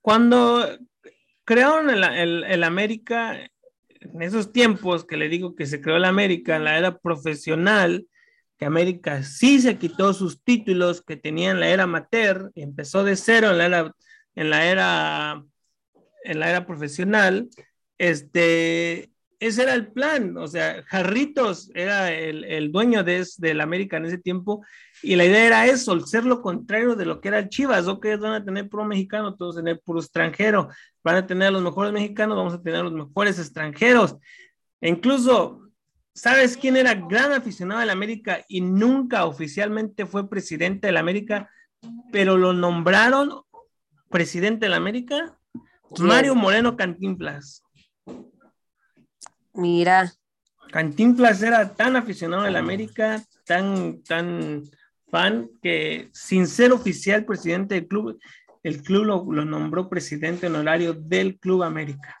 [0.00, 0.66] Cuando
[1.44, 3.50] crearon el, el- el América,
[4.00, 8.06] en esos tiempos que le digo que se creó el América, en la era profesional,
[8.58, 13.02] que América sí se quitó sus títulos que tenía en la era amateur y empezó
[13.04, 13.92] de cero en la era,
[14.34, 15.44] en la era,
[16.24, 17.48] en la era profesional,
[17.98, 19.11] este,
[19.42, 24.06] ese era el plan, o sea, Jarritos era el, el dueño de, del América en
[24.06, 24.64] ese tiempo
[25.02, 28.06] y la idea era eso, ser lo contrario de lo que era el Chivas, ok,
[28.20, 30.68] van a tener puro mexicano, todos van a tener puro extranjero,
[31.02, 34.16] van a tener a los mejores mexicanos, vamos a tener a los mejores extranjeros.
[34.80, 35.68] E incluso,
[36.14, 41.50] ¿sabes quién era gran aficionado del América y nunca oficialmente fue presidente del América,
[42.12, 43.42] pero lo nombraron
[44.08, 45.36] presidente del América?
[45.98, 47.64] Mario Moreno Cantinflas.
[49.54, 50.12] Mira,
[50.70, 54.62] Cantinflas era tan aficionado del América, tan, tan
[55.10, 58.18] fan, que sin ser oficial presidente del club,
[58.62, 62.18] el club lo, lo nombró presidente honorario del Club América.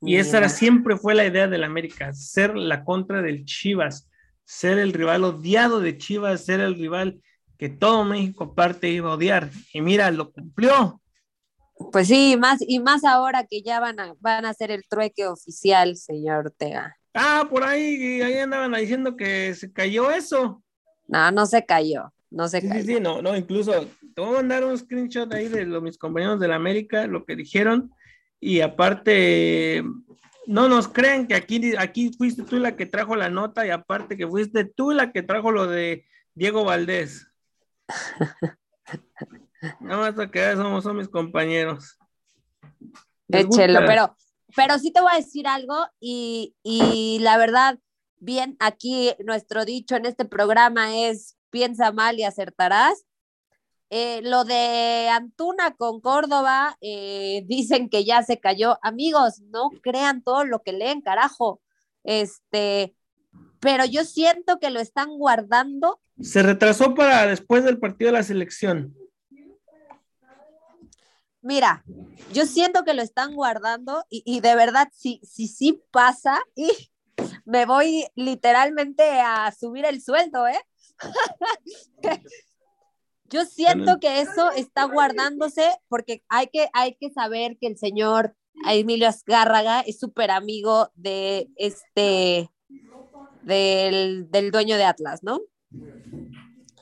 [0.00, 4.08] Y esa era, siempre fue la idea del América, ser la contra del Chivas,
[4.44, 7.20] ser el rival odiado de Chivas, ser el rival
[7.58, 9.50] que todo México aparte iba a odiar.
[9.72, 11.00] Y mira, lo cumplió.
[11.92, 15.26] Pues sí, más y más ahora que ya van a van a hacer el trueque
[15.26, 16.96] oficial, señor Ortega.
[17.14, 20.62] Ah, por ahí, ahí andaban diciendo que se cayó eso.
[21.06, 22.80] No, no se cayó, no se Sí, cayó.
[22.82, 23.72] sí, sí, no, no, incluso
[24.14, 27.24] te voy a mandar un screenshot ahí de los, mis compañeros de la América, lo
[27.24, 27.90] que dijeron,
[28.40, 29.82] y aparte,
[30.46, 34.16] no nos creen que aquí, aquí fuiste tú la que trajo la nota, y aparte
[34.16, 37.28] que fuiste tú la que trajo lo de Diego Valdés.
[39.80, 41.98] Más para que somos son mis compañeros.
[43.28, 44.14] Échelo, pero,
[44.54, 47.78] pero sí te voy a decir algo y, y la verdad,
[48.18, 53.04] bien, aquí nuestro dicho en este programa es piensa mal y acertarás.
[53.88, 58.78] Eh, lo de Antuna con Córdoba, eh, dicen que ya se cayó.
[58.82, 61.60] Amigos, no crean todo lo que leen, carajo.
[62.02, 62.94] Este,
[63.60, 66.00] pero yo siento que lo están guardando.
[66.20, 68.94] Se retrasó para después del partido de la selección.
[71.46, 71.84] Mira,
[72.32, 76.40] yo siento que lo están guardando y, y de verdad, si sí si, si pasa,
[76.56, 76.68] y
[77.44, 80.58] me voy literalmente a subir el sueldo, ¿eh?
[83.28, 88.36] Yo siento que eso está guardándose porque hay que, hay que saber que el señor
[88.68, 92.50] Emilio Azcárraga es súper amigo de este,
[93.42, 95.40] del, del dueño de Atlas, ¿no?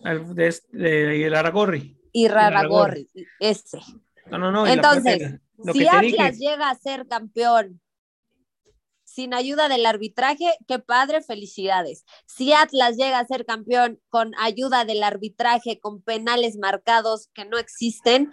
[0.03, 1.99] Al- De, este- de, el Aragorri.
[2.13, 3.09] Y Raragorri,
[3.41, 3.81] ese.
[4.31, 4.67] No, no, no.
[4.67, 5.41] Entonces,
[5.73, 7.81] si Atlas llega a ser campeón
[9.05, 12.05] sin ayuda del arbitraje, qué padre, felicidades.
[12.27, 17.59] Si Atlas llega a ser campeón con ayuda del arbitraje, con penales marcados que no
[17.59, 18.33] existen,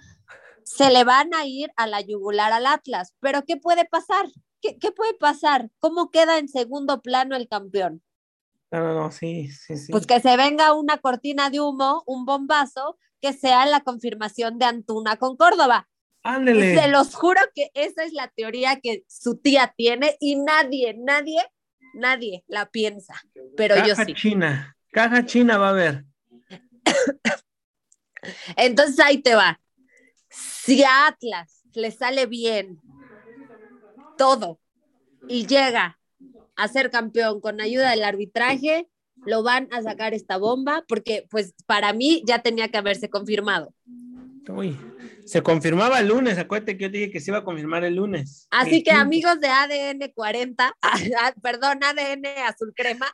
[0.63, 3.13] se le van a ir a la yugular al Atlas.
[3.19, 4.25] Pero ¿qué puede pasar?
[4.59, 5.69] ¿Qué, qué puede pasar?
[5.79, 8.01] ¿Cómo queda en segundo plano el campeón?
[8.71, 9.91] No, no, no, sí, sí, sí.
[9.91, 14.65] Pues que se venga una cortina de humo, un bombazo, que sea la confirmación de
[14.65, 15.88] Antuna con Córdoba.
[16.24, 16.80] Ándele.
[16.80, 21.41] Se los juro que esa es la teoría que su tía tiene y nadie, nadie,
[21.93, 23.15] nadie la piensa.
[23.57, 24.13] Pero yo sí.
[24.13, 26.05] China, caja china va a haber.
[28.55, 29.59] Entonces ahí te va.
[30.30, 32.80] Si a Atlas le sale bien
[34.17, 34.59] todo
[35.28, 35.99] y llega
[36.55, 38.88] a ser campeón con ayuda del arbitraje,
[39.26, 43.74] lo van a sacar esta bomba porque pues para mí ya tenía que haberse confirmado.
[44.49, 44.76] Uy,
[45.26, 48.47] se confirmaba el lunes, acuérdate que yo dije que se iba a confirmar el lunes.
[48.51, 50.76] Así que amigos de ADN 40,
[51.41, 53.07] perdón, ADN azul crema.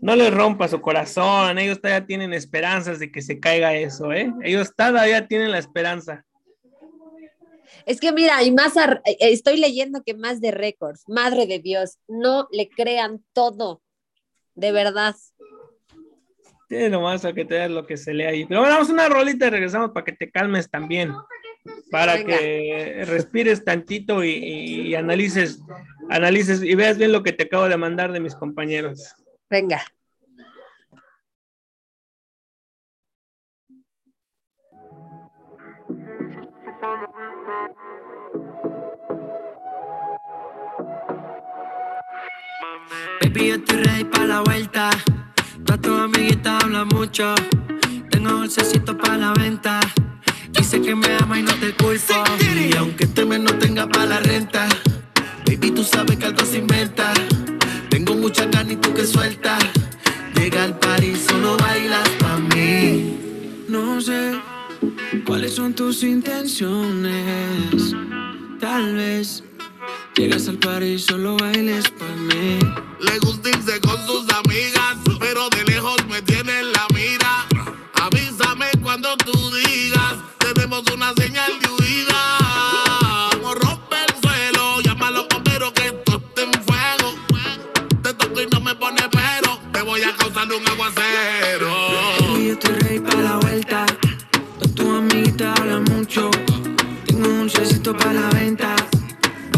[0.00, 4.32] No le rompa su corazón, ellos todavía tienen esperanzas de que se caiga eso, ¿eh?
[4.42, 6.24] Ellos todavía tienen la esperanza.
[7.86, 11.98] Es que mira, y más eh, estoy leyendo que más de récords, madre de Dios,
[12.08, 13.82] no le crean todo,
[14.54, 15.14] de verdad.
[16.68, 18.44] Tiene nomás a que te lo que se lee ahí.
[18.46, 21.12] Pero bueno, vamos una rolita y regresamos para que te calmes también.
[21.90, 25.60] Para que respires tantito y, analices,
[26.08, 29.14] analices y veas bien lo que te acabo de mandar de mis compañeros.
[29.50, 29.84] Venga.
[43.32, 44.90] Baby, yo estoy ready para la vuelta.
[45.64, 47.34] Toda tu amiguita habla mucho.
[48.10, 49.80] Tengo dulcecito para la venta.
[50.50, 52.12] Dice que me ama y no te culpo.
[52.40, 54.68] Y aunque este mes no tenga para la renta,
[55.46, 57.14] baby, tú sabes que algo se inventa.
[57.88, 59.56] Tengo mucha carne y tú que suelta.
[60.34, 63.16] Llega al y solo bailas para mí.
[63.66, 64.38] No sé
[65.24, 67.94] cuáles son tus intenciones.
[68.60, 69.42] Tal vez
[70.16, 72.91] llegas al par y solo bailes para mí.
[73.02, 77.46] Le gusta irse con sus amigas, pero de lejos me tiene en la mira.
[77.94, 83.28] Avísame cuando tú digas, tenemos una señal de huida.
[83.32, 87.14] Como rompe el suelo, llámalo pero que esto en fuego.
[88.04, 92.38] Te toco y no me pone pero, te voy a causar un aguacero.
[92.38, 93.86] Y yo estoy rey para la vuelta,
[94.76, 96.30] tu amiguita habla mucho.
[97.06, 98.76] Tengo un dulcecito para la venta.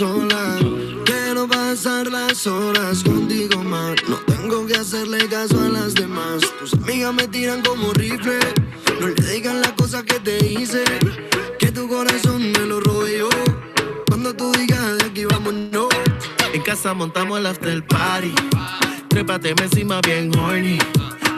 [0.00, 0.56] Sola.
[1.04, 3.96] Quiero pasar las horas contigo más.
[4.08, 6.40] No tengo que hacerle caso a las demás.
[6.58, 8.38] Tus amigas me tiran como rifle.
[8.98, 10.84] No le digan las cosas que te hice.
[11.58, 13.22] Que tu corazón me lo robé
[14.08, 15.24] Cuando tú digas de aquí
[15.70, 15.88] no
[16.54, 18.34] En casa montamos el after party.
[19.08, 20.78] Trépate encima bien horny.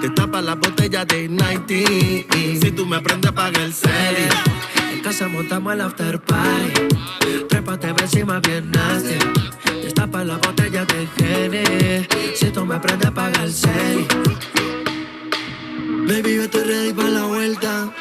[0.01, 1.75] Te tapa la botella de 90.
[2.61, 4.62] Si tú me aprendes a pagar el cel
[5.01, 6.89] casa montamos el after party.
[7.49, 9.17] Trépate encima bien nasty.
[9.83, 12.09] Destapa la botella de gene.
[12.35, 14.07] Si tú me aprendes a pagar el cel.
[16.07, 17.93] Baby, yo estoy ready para la vuelta.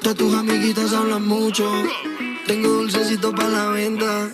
[0.00, 1.70] Todas tus amiguitas hablan mucho.
[2.46, 4.28] Tengo dulcecito para la venta.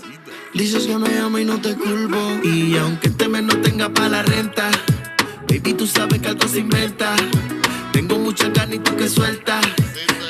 [0.55, 2.19] Dices que me amo y no te culpo.
[2.43, 4.71] Y aunque este mes no tenga para la renta,
[5.49, 7.17] baby, tú sabes que algo se inventa.
[7.99, 9.61] Tengo mucha carne y tú que suelta.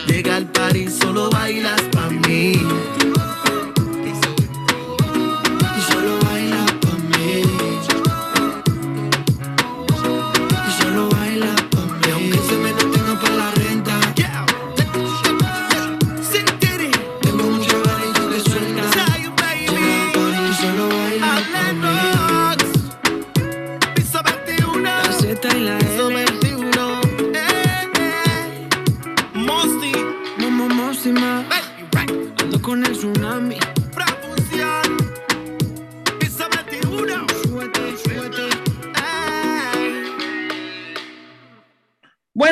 [0.07, 2.55] Llega al party, solo bailas pa' mí.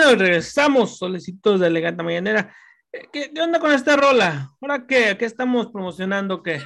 [0.07, 2.55] Bueno, regresamos, solicitos de elegante mañanera.
[2.93, 4.53] Eh, ¿Qué, ¿Qué onda con esta rola?
[4.61, 5.17] ¿Ahora qué?
[5.19, 6.45] ¿Qué estamos promocionando?
[6.45, 6.61] ¿Qué?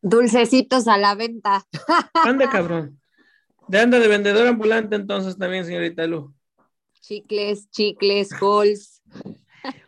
[0.00, 1.66] Dulcecitos a la venta.
[2.14, 3.00] Anda, cabrón.
[3.66, 6.32] De anda de vendedor ambulante entonces también, señorita Lu.
[7.00, 9.02] Chicles, chicles, halls.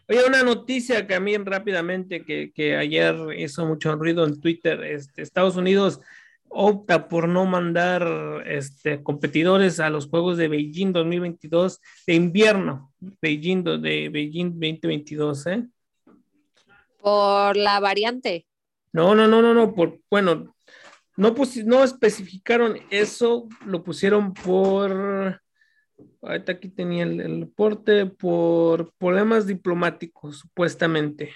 [0.09, 4.83] Oye, una noticia que a mí rápidamente, que, que ayer hizo mucho ruido en Twitter,
[4.83, 6.01] este, Estados Unidos
[6.53, 13.65] opta por no mandar este, competidores a los Juegos de Beijing 2022 de invierno, Beijing
[13.65, 15.67] de Beijing 2022, ¿eh?
[16.99, 18.47] Por la variante.
[18.93, 20.55] No, no, no, no, no, por, bueno,
[21.17, 21.35] no,
[21.65, 25.41] no especificaron eso, lo pusieron por,
[26.21, 31.35] ahorita aquí tenía el, el reporte, por problemas diplomáticos, supuestamente.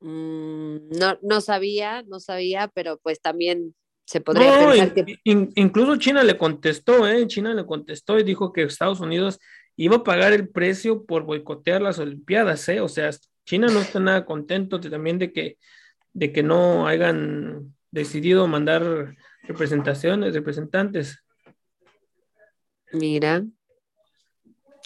[0.00, 3.74] Mm, no, no sabía, no sabía, pero pues también
[4.06, 7.26] se podría No, pensar in- que in- incluso China le contestó, ¿eh?
[7.26, 9.38] China le contestó y dijo que Estados Unidos
[9.76, 12.80] iba a pagar el precio por boicotear las Olimpiadas, ¿eh?
[12.80, 13.10] O sea,
[13.44, 15.58] China no está nada contento de- también de que,
[16.12, 21.22] de que no hayan decidido mandar representaciones, representantes.
[22.92, 23.44] Mira.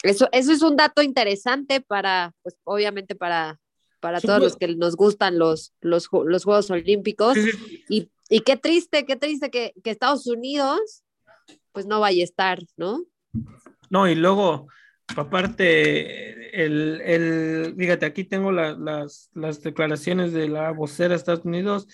[0.02, 3.60] Eso, eso es un dato interesante para, pues obviamente para,
[4.02, 4.50] para todos pues.
[4.52, 7.34] los que nos gustan los, los, los Juegos Olímpicos.
[7.34, 11.04] Sí, sí, Y, y qué triste, qué triste que, que Estados Unidos
[11.72, 13.04] pues no vaya a estar, ¿no?
[13.88, 14.66] No, y luego,
[15.16, 21.44] aparte, el, el, fíjate, aquí tengo la- las, las declaraciones de la vocera de Estados
[21.44, 21.86] Unidos,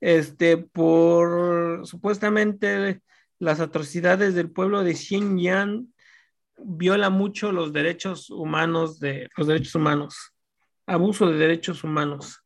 [0.00, 3.00] este, por supuestamente
[3.38, 5.86] las atrocidades del pueblo de Xinjiang
[6.58, 10.31] viola mucho los derechos humanos de los derechos humanos,
[10.86, 12.42] abuso de derechos humanos.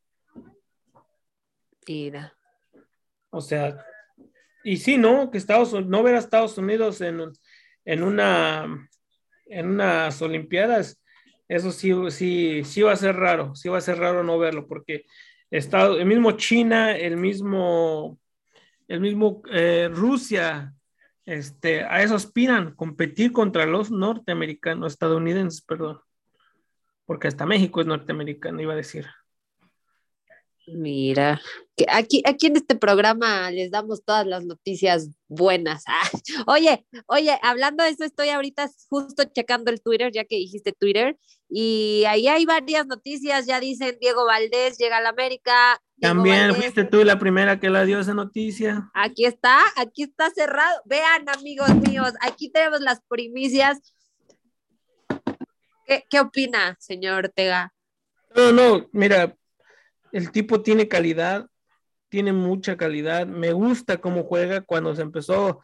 [1.86, 2.34] Mira.
[3.30, 3.84] O sea,
[4.64, 5.30] y sí, ¿no?
[5.30, 7.20] Que Estados Unidos, no ver a Estados Unidos en,
[7.84, 8.88] en una
[9.46, 11.00] en unas Olimpiadas,
[11.48, 14.66] eso sí, sí, sí va a ser raro, sí va a ser raro no verlo,
[14.66, 15.06] porque
[15.50, 18.18] Estado, el mismo China, el mismo,
[18.88, 20.74] el mismo eh, Rusia,
[21.24, 26.00] este, a eso aspiran, competir contra los norteamericanos, estadounidenses, perdón,
[27.06, 29.06] porque hasta México es norteamericano, iba a decir.
[30.68, 31.40] Mira,
[31.76, 35.84] que aquí, aquí en este programa les damos todas las noticias buenas.
[35.88, 36.10] Ah,
[36.46, 41.16] oye, oye, hablando de eso, estoy ahorita justo checando el Twitter, ya que dijiste Twitter,
[41.48, 45.80] y ahí hay varias noticias, ya dicen Diego Valdés llega a la América.
[45.96, 48.90] Diego También Valdés, fuiste tú la primera que la dio esa noticia.
[48.92, 50.80] Aquí está, aquí está cerrado.
[50.84, 53.78] Vean, amigos míos, aquí tenemos las primicias.
[55.86, 57.72] ¿Qué, qué opina, señor Ortega?
[58.34, 59.34] No, no, mira,
[60.12, 61.46] el tipo tiene calidad,
[62.08, 63.26] tiene mucha calidad.
[63.26, 65.60] Me gusta cómo juega cuando se empezó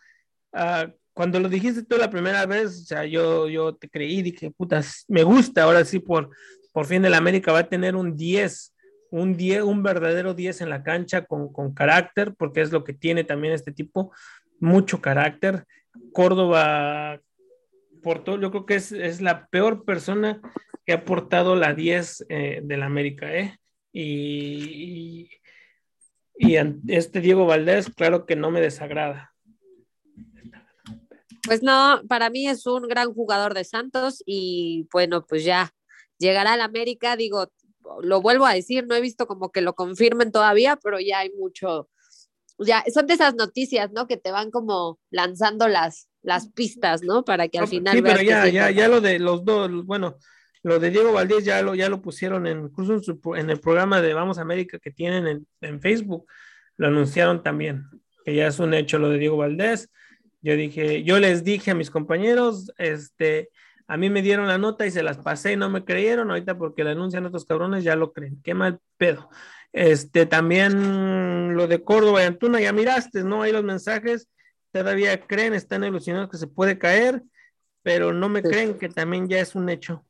[0.52, 0.90] a.
[1.14, 5.04] Cuando lo dijiste tú la primera vez, o sea, yo, yo te creí, dije, putas,
[5.08, 6.30] me gusta, ahora sí, por,
[6.72, 8.74] por fin el América va a tener un 10,
[9.10, 12.94] un 10, un verdadero 10 en la cancha con, con carácter, porque es lo que
[12.94, 14.10] tiene también este tipo,
[14.58, 15.66] mucho carácter.
[16.14, 17.20] Córdoba,
[18.02, 20.40] por yo creo que es, es la peor persona
[20.84, 23.58] que ha aportado la 10 eh, del América, ¿eh?
[23.92, 25.30] Y,
[26.38, 26.56] y, y
[26.88, 29.32] este Diego Valdés, claro que no me desagrada.
[31.44, 35.72] Pues no, para mí es un gran jugador de Santos y bueno, pues ya
[36.18, 37.52] llegará al América, digo,
[38.00, 41.32] lo vuelvo a decir, no he visto como que lo confirmen todavía, pero ya hay
[41.32, 41.90] mucho,
[42.58, 44.06] ya son de esas noticias, ¿no?
[44.06, 47.24] Que te van como lanzando las, las pistas, ¿no?
[47.24, 47.96] Para que al No, final...
[47.96, 50.16] sí, pero ya, ya, ya lo de los dos, bueno,
[50.62, 53.58] lo de Diego Valdés ya lo, ya lo pusieron en, incluso en, su, en el
[53.58, 56.26] programa de Vamos América que tienen en, en, Facebook,
[56.76, 57.84] lo anunciaron también,
[58.24, 59.90] que ya es un hecho lo de Diego Valdés.
[60.40, 63.50] Yo dije, yo les dije a mis compañeros, este,
[63.86, 66.56] a mí me dieron la nota y se las pasé y no me creyeron, ahorita
[66.56, 69.28] porque le anuncian otros cabrones ya lo creen, qué mal pedo.
[69.72, 73.42] Este, también lo de Córdoba y Antuna, ya miraste, ¿no?
[73.42, 74.28] Ahí los mensajes
[74.72, 77.22] todavía creen, están ilusionados que se puede caer,
[77.82, 80.04] pero no me creen que también ya es un hecho.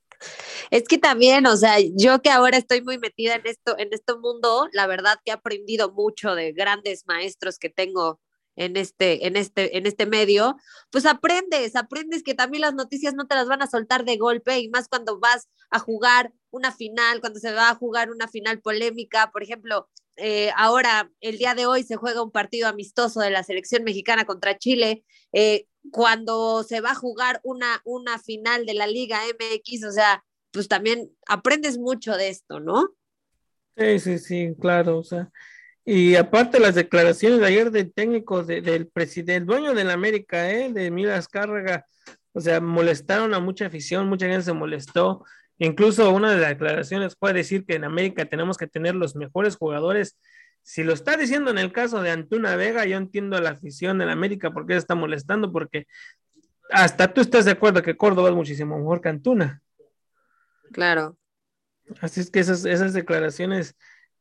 [0.70, 4.14] Es que también, o sea, yo que ahora estoy muy metida en esto, en este
[4.14, 8.20] mundo, la verdad que he aprendido mucho de grandes maestros que tengo
[8.54, 10.56] en este, en este, en este medio,
[10.90, 14.58] pues aprendes, aprendes que también las noticias no te las van a soltar de golpe
[14.58, 18.60] y más cuando vas a jugar una final, cuando se va a jugar una final
[18.60, 23.30] polémica, por ejemplo, eh, ahora el día de hoy se juega un partido amistoso de
[23.30, 28.74] la selección mexicana contra Chile, eh, cuando se va a jugar una, una final de
[28.74, 32.90] la Liga MX, o sea, pues también aprendes mucho de esto, ¿no?
[33.76, 35.30] Sí, sí, sí, claro, o sea,
[35.84, 40.50] y aparte las declaraciones de ayer del técnico de, del presidente, dueño de la América,
[40.50, 40.72] ¿eh?
[40.72, 41.84] de Mira Azcárraga,
[42.32, 45.24] O sea, molestaron a mucha afición, mucha gente se molestó.
[45.62, 49.54] Incluso una de las declaraciones fue decir que en América tenemos que tener los mejores
[49.54, 50.18] jugadores.
[50.62, 54.02] Si lo está diciendo en el caso de Antuna Vega, yo entiendo a la afición
[54.02, 55.86] en América porque está molestando, porque
[56.70, 59.62] hasta tú estás de acuerdo que Córdoba es muchísimo mejor que Antuna.
[60.72, 61.16] Claro.
[62.00, 63.76] Así es que esas, esas declaraciones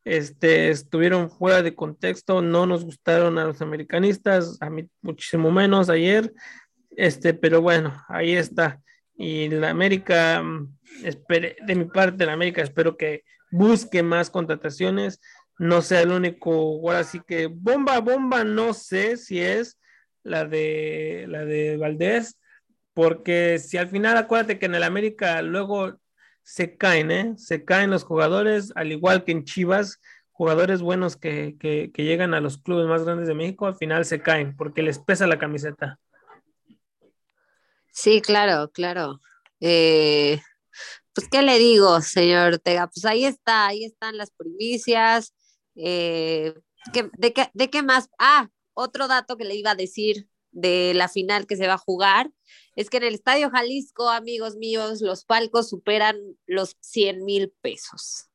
[0.06, 5.90] este, estuvieron fuera de contexto, no nos gustaron a los americanistas, a mí muchísimo menos
[5.90, 6.32] ayer,
[6.92, 8.80] este, pero bueno, ahí está.
[9.22, 10.44] Y la América,
[11.04, 15.22] de mi parte, la América espero que busque más contrataciones,
[15.60, 19.80] no sea el único, ahora sí que bomba, bomba, no sé si es
[20.24, 22.40] la de la de Valdés,
[22.96, 26.00] porque si al final acuérdate que en el América luego
[26.42, 27.34] se caen, ¿eh?
[27.38, 30.00] Se caen los jugadores, al igual que en Chivas,
[30.32, 34.20] jugadores buenos que, que, llegan a los clubes más grandes de México, al final se
[34.20, 36.00] caen porque les pesa la camiseta.
[37.92, 39.20] Sí, claro, claro.
[39.60, 40.40] Eh,
[41.14, 42.88] pues, ¿qué le digo, señor Ortega?
[42.88, 45.34] Pues ahí está, ahí están las primicias.
[45.76, 46.54] Eh,
[46.94, 48.10] ¿qué, de, qué, ¿De qué más?
[48.18, 51.78] Ah, otro dato que le iba a decir de la final que se va a
[51.78, 52.32] jugar
[52.76, 58.30] es que en el Estadio Jalisco, amigos míos, los palcos superan los 100 mil pesos.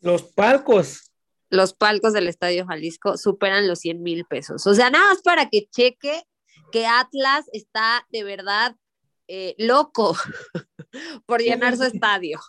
[0.00, 1.12] Los palcos.
[1.50, 4.66] Los palcos del Estadio Jalisco superan los 100 mil pesos.
[4.66, 6.24] O sea, nada más para que cheque
[6.72, 8.74] que Atlas está de verdad
[9.28, 10.16] eh, loco
[11.26, 12.40] por llenar su estadio.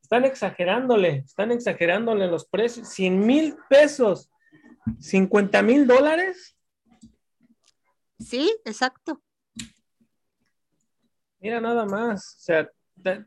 [0.00, 2.88] Están exagerándole, están exagerándole los precios.
[2.88, 4.30] 100 mil pesos,
[5.00, 6.56] 50 mil dólares.
[8.18, 9.22] Sí, exacto.
[11.40, 12.36] Mira, nada más.
[12.38, 12.70] O sea,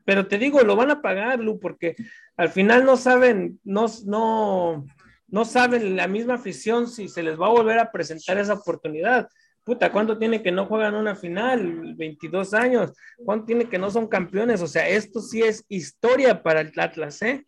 [0.06, 1.96] pero te digo, lo van a pagar, Lu, porque
[2.36, 4.86] al final no saben, no, no,
[5.28, 9.30] no saben la misma afición si se les va a volver a presentar esa oportunidad.
[9.64, 11.96] Puta, ¿cuánto tiene que no juegan una final?
[11.96, 12.92] 22 años.
[13.24, 14.62] ¿Cuánto tiene que no son campeones?
[14.62, 17.46] O sea, esto sí es historia para el Atlas, ¿eh?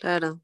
[0.00, 0.42] Claro.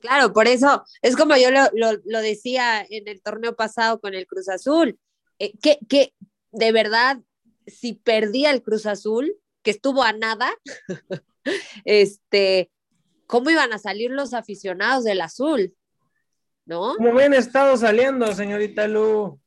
[0.00, 4.26] Claro, por eso es como yo lo, lo, decía en el torneo pasado con el
[4.26, 4.98] Cruz Azul,
[5.38, 6.14] eh, que, que
[6.52, 7.18] de verdad,
[7.66, 10.50] si perdía el Cruz Azul, que estuvo a nada,
[11.84, 12.70] este,
[13.26, 15.74] ¿cómo iban a salir los aficionados del azul?
[16.70, 16.94] ¿No?
[16.94, 19.40] Como bien estado saliendo, señorita Lu,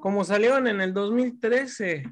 [0.00, 2.04] como salieron en el 2013.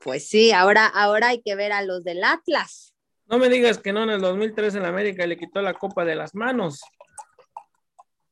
[0.00, 2.94] Pues sí, ahora, ahora hay que ver a los del Atlas.
[3.26, 6.14] No me digas que no, en el 2003 en América le quitó la copa de
[6.14, 6.80] las manos.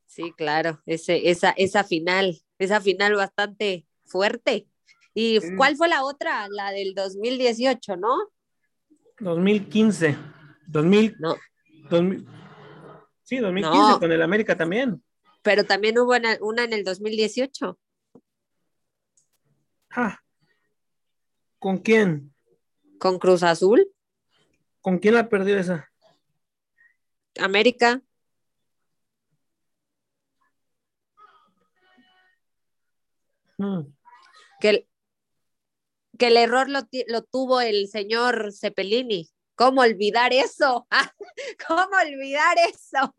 [0.07, 4.69] Sí, claro, ese, esa, esa final, esa final bastante fuerte.
[5.13, 5.57] ¿Y sí.
[5.57, 6.47] cuál fue la otra?
[6.51, 8.17] La del 2018, ¿no?
[9.19, 10.17] 2015.
[10.69, 11.35] 2000, no.
[11.91, 12.38] 2000
[13.29, 14.01] sí, 2015 no.
[14.01, 15.05] con el América también.
[15.43, 17.79] Pero también hubo una, en el 2018.
[19.91, 20.19] Ah.
[21.59, 22.35] ¿Con quién?
[22.99, 23.87] Con Cruz Azul.
[24.81, 25.91] ¿Con quién la perdió esa?
[27.39, 28.01] América.
[33.59, 33.93] Hmm.
[34.61, 34.89] Que, el,
[36.17, 39.29] que el error lo, lo, tuvo el señor Cepelini.
[39.59, 40.87] ¿Cómo olvidar eso?
[41.67, 43.13] ¿Cómo olvidar eso?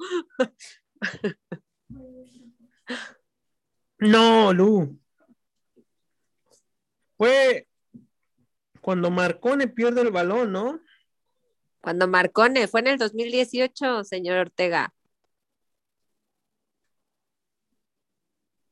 [3.97, 4.97] no, Lu.
[7.17, 7.67] Fue
[8.79, 10.79] cuando Marcone pierde el balón, ¿no?
[11.81, 14.93] Cuando Marcone, fue en el 2018, señor Ortega.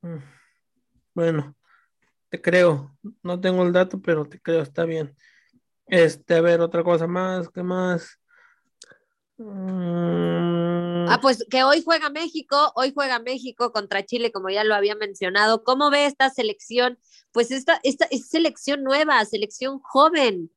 [0.02, 0.20] Mm.
[1.14, 1.54] Bueno,
[2.30, 2.98] te creo.
[3.24, 5.14] No tengo el dato, pero te creo, está bien.
[5.88, 8.20] Este, a ver, otra cosa más, ¿qué más?
[9.38, 11.08] Mm.
[11.10, 14.96] Ah, pues que hoy juega México, hoy juega México contra Chile, como ya lo había
[14.96, 15.64] mencionado.
[15.64, 17.00] ¿Cómo ve esta selección?
[17.32, 20.52] Pues esta, esta es selección nueva, selección joven.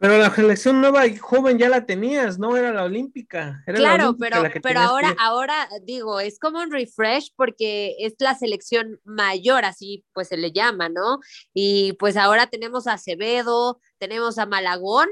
[0.00, 2.56] Pero la selección nueva y joven ya la tenías, ¿no?
[2.56, 3.64] Era la olímpica.
[3.66, 5.16] Era claro, la olímpica pero, pero ahora, que...
[5.18, 10.52] ahora digo, es como un refresh porque es la selección mayor, así pues se le
[10.52, 11.18] llama, ¿no?
[11.52, 15.08] Y pues ahora tenemos a Acevedo, tenemos a Malagón,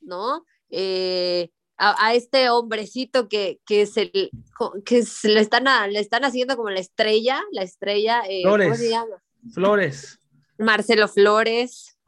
[0.00, 0.46] ¿no?
[0.70, 4.10] Eh, a, a, este hombrecito que, que, se,
[4.86, 8.22] que se le, están a, le están haciendo como la estrella, la estrella.
[8.26, 8.68] Eh, Flores.
[8.68, 9.22] ¿Cómo se llama?
[9.52, 10.18] Flores.
[10.56, 11.98] Marcelo Flores.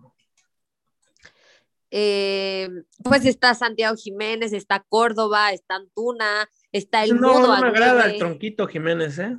[1.95, 2.69] Eh,
[3.05, 7.49] pues está Santiago Jiménez, está Córdoba, está Antuna, está el no, Mudo.
[7.49, 9.37] No me agrada el tronquito Jiménez, ¿eh?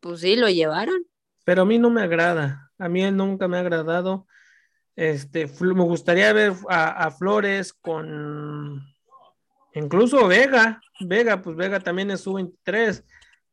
[0.00, 1.04] Pues sí, lo llevaron.
[1.44, 4.26] Pero a mí no me agrada, a mí él nunca me ha agradado.
[4.94, 8.86] Este, me gustaría ver a, a Flores con
[9.74, 13.04] incluso Vega, Vega, pues Vega también es su 23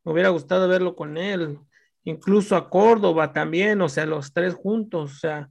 [0.05, 1.59] me hubiera gustado verlo con él.
[2.03, 5.49] incluso a Córdoba también, o sea, los tres juntos, o sea.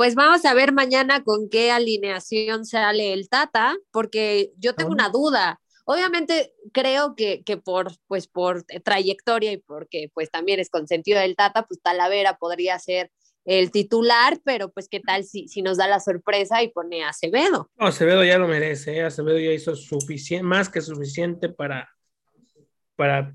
[0.00, 5.10] Pues vamos a ver mañana con qué alineación sale el Tata, porque yo tengo una
[5.10, 5.60] duda.
[5.84, 11.36] Obviamente creo que, que, por, pues, por trayectoria y porque pues también es consentido del
[11.36, 13.10] Tata, pues Talavera podría ser
[13.44, 17.10] el titular, pero pues qué tal si, si nos da la sorpresa y pone a
[17.10, 17.70] Acevedo.
[17.76, 19.02] Acevedo ya lo merece, ¿eh?
[19.02, 21.90] Acevedo ya hizo suficiente, más que suficiente para,
[22.96, 23.34] para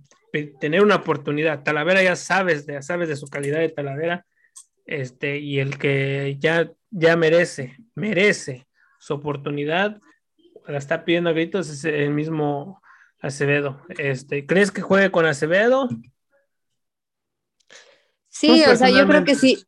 [0.60, 1.62] tener una oportunidad.
[1.62, 4.26] Talavera ya sabes, ya sabes de su calidad de Talavera,
[4.86, 8.68] este, y el que ya, ya merece, merece
[9.00, 10.02] su oportunidad,
[10.68, 12.82] la está pidiendo a gritos es el mismo
[13.20, 13.82] Acevedo.
[13.90, 15.90] Este, ¿Crees que juegue con Acevedo?
[18.28, 19.64] Sí, o sea, yo creo que sí.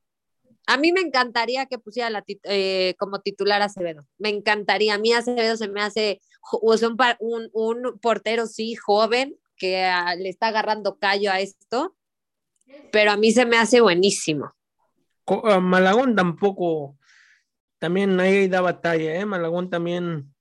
[0.68, 4.06] A mí me encantaría que pusiera la eh, como titular Acevedo.
[4.18, 4.96] Me encantaría.
[4.96, 6.20] A mí Acevedo se me hace
[6.62, 11.96] un, un, portero, sí, joven, que ah, le está agarrando callo a esto,
[12.92, 14.54] pero a mí se me hace buenísimo.
[15.28, 16.98] Ah, Malagón tampoco,
[17.80, 19.26] también ahí da batalla, ¿eh?
[19.26, 20.34] Malagón también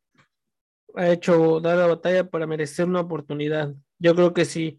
[0.94, 3.74] ha hecho, da batalla para merecer una oportunidad.
[3.98, 4.78] Yo creo que sí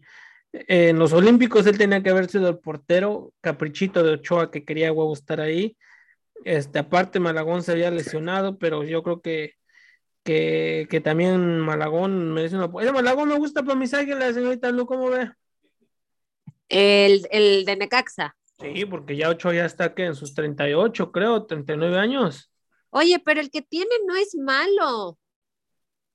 [0.52, 4.92] en los Olímpicos él tenía que haber sido el portero, caprichito de Ochoa que quería
[4.92, 5.76] huevo estar ahí.
[6.44, 9.54] Este, aparte Malagón se había lesionado, pero yo creo que,
[10.24, 12.70] que, también Malagón merece una.
[12.80, 15.30] Ese Malagón me gusta para mis águilas, señorita Lu, ¿cómo ve?
[16.68, 18.36] El, el de Necaxa.
[18.60, 22.50] Sí, porque ya Ochoa ya está que en sus 38, creo, 39 años.
[22.90, 25.18] Oye, pero el que tiene no es malo.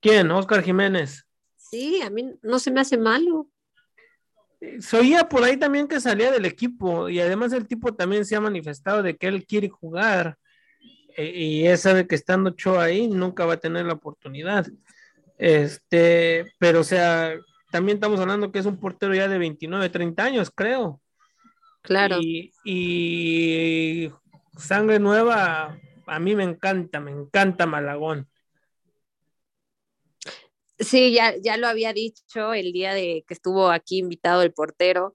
[0.00, 0.30] ¿Quién?
[0.30, 1.24] Oscar Jiménez.
[1.56, 3.48] Sí, a mí no se me hace malo
[4.80, 8.36] se oía por ahí también que salía del equipo y además el tipo también se
[8.36, 10.38] ha manifestado de que él quiere jugar
[11.16, 14.66] e, y él sabe que estando Cho ahí nunca va a tener la oportunidad.
[15.38, 17.34] Este, pero o sea,
[17.70, 21.00] también estamos hablando que es un portero ya de 29, 30 años, creo.
[21.84, 22.18] Claro.
[22.18, 24.10] Y, y
[24.56, 28.26] sangre nueva, a mí me encanta, me encanta Malagón.
[30.78, 35.14] Sí, ya, ya lo había dicho el día de que estuvo aquí invitado el portero.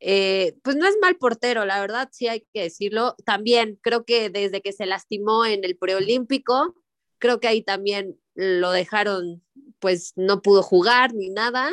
[0.00, 3.14] Eh, pues no es mal portero, la verdad, sí hay que decirlo.
[3.24, 6.74] También creo que desde que se lastimó en el preolímpico,
[7.18, 9.44] creo que ahí también lo dejaron,
[9.78, 11.70] pues no pudo jugar ni nada.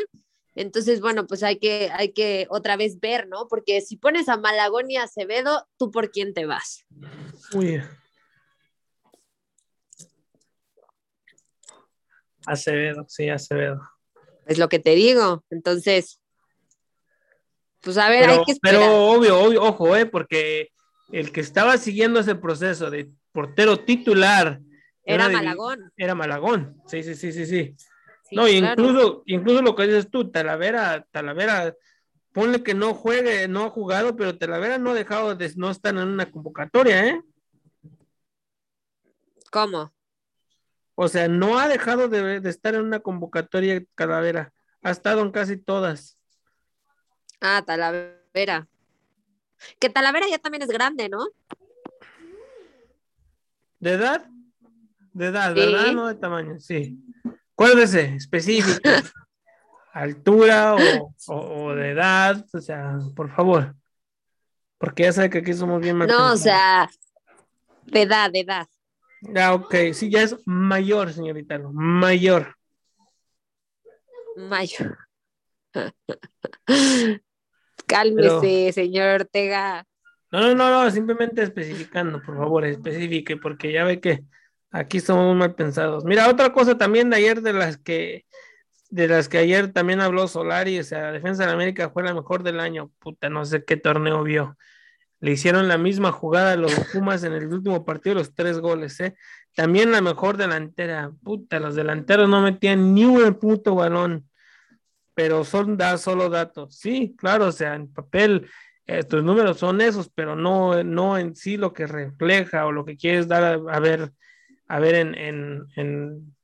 [0.57, 3.47] Entonces, bueno, pues hay que, hay que otra vez ver, ¿no?
[3.47, 6.83] Porque si pones a Malagón y a Acevedo, ¿tú por quién te vas?
[7.53, 7.79] Uy,
[12.47, 13.81] Acevedo, sí, Acevedo.
[14.47, 15.43] Es lo que te digo.
[15.51, 16.19] Entonces,
[17.81, 18.79] pues a ver, pero, hay que esperar.
[18.79, 20.71] Pero obvio, obvio, ojo, eh, porque
[21.11, 24.59] el que estaba siguiendo ese proceso de portero titular
[25.03, 25.91] era, Malagón.
[25.95, 27.75] Era Malagón, sí, sí, sí, sí, sí.
[28.31, 31.75] No, incluso, incluso lo que dices tú, Talavera, Talavera,
[32.33, 35.95] ponle que no juegue, no ha jugado, pero Talavera no ha dejado de no estar
[35.95, 37.21] en una convocatoria, ¿eh?
[39.51, 39.93] ¿Cómo?
[40.95, 44.51] O sea, no ha dejado de, estar en una convocatoria Talavera.
[44.81, 46.17] Ha estado en casi todas.
[47.39, 48.67] Ah, Talavera.
[49.79, 51.27] Que Talavera ya también es grande, ¿no?
[53.79, 54.25] ¿De edad?
[55.13, 55.91] De edad, ¿verdad?
[55.93, 56.99] No de tamaño, sí.
[57.57, 58.79] Acuérdese, específico.
[59.91, 60.75] Altura
[61.25, 63.75] o, de edad, o sea, por favor.
[64.77, 66.87] Porque ya sabe que aquí somos bien No, o sea,
[67.85, 68.67] de edad, de edad.
[69.35, 72.55] Ah, ok, sí, ya es mayor, señorita, mayor.
[74.35, 74.99] Mayor.
[77.87, 79.83] Cálmese, señor Ortega.
[80.31, 84.25] No, no, no, no, simplemente especificando, por favor, especifique, porque ya ve que
[84.71, 86.05] aquí somos mal pensados.
[86.05, 88.25] Mira, otra cosa también de ayer de las que
[88.89, 92.43] de las que ayer también habló Solari, o sea, Defensa de América fue la mejor
[92.43, 94.57] del año, puta, no sé qué torneo vio.
[95.19, 98.99] Le hicieron la misma jugada a los Pumas en el último partido, los tres goles,
[99.01, 99.15] ¿eh?
[99.55, 101.11] También la mejor delantera.
[101.23, 104.29] Puta, los delanteros no metían ni un puto balón.
[105.15, 106.75] Pero son da, solo datos.
[106.77, 108.47] Sí, claro, o sea, en papel
[108.85, 112.95] estos números son esos, pero no, no en sí lo que refleja o lo que
[112.95, 114.13] quieres dar a, ver,
[114.67, 115.15] a ver en,
[115.75, 116.35] en,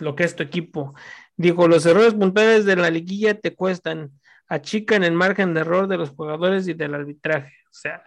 [0.00, 0.94] lo que es tu equipo.
[1.36, 4.10] Dijo, los errores puntuales de la liguilla te cuestan,
[4.48, 7.54] achican el margen de error de los jugadores y del arbitraje.
[7.66, 8.02] O sea,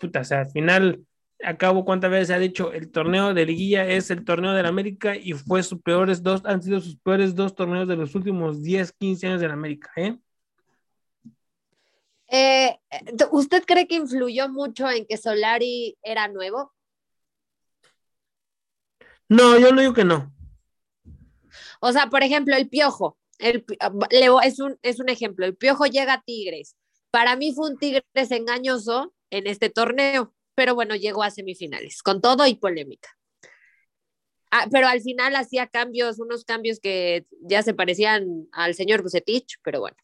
[0.00, 1.04] puta, o sea, al final,
[1.42, 5.16] acabo cuántas veces ha dicho, el torneo de liguilla es el torneo de la América
[5.16, 8.92] y fue sus peores dos, han sido sus peores dos torneos de los últimos 10,
[8.92, 10.18] 15 años de la América, ¿eh?
[12.28, 12.78] ¿eh?
[13.30, 16.75] usted cree que influyó mucho en que Solari era nuevo?
[19.28, 20.32] No, yo no digo que no.
[21.80, 23.18] O sea, por ejemplo, el piojo.
[23.38, 25.46] el, ah, Leo, es, un, es un ejemplo.
[25.46, 26.76] El Piojo llega a Tigres.
[27.10, 32.20] Para mí fue un Tigres engañoso en este torneo, pero bueno, llegó a semifinales, con
[32.20, 33.10] todo y polémica.
[34.50, 39.58] Ah, pero al final hacía cambios, unos cambios que ya se parecían al señor Bucetich,
[39.62, 39.96] pero bueno.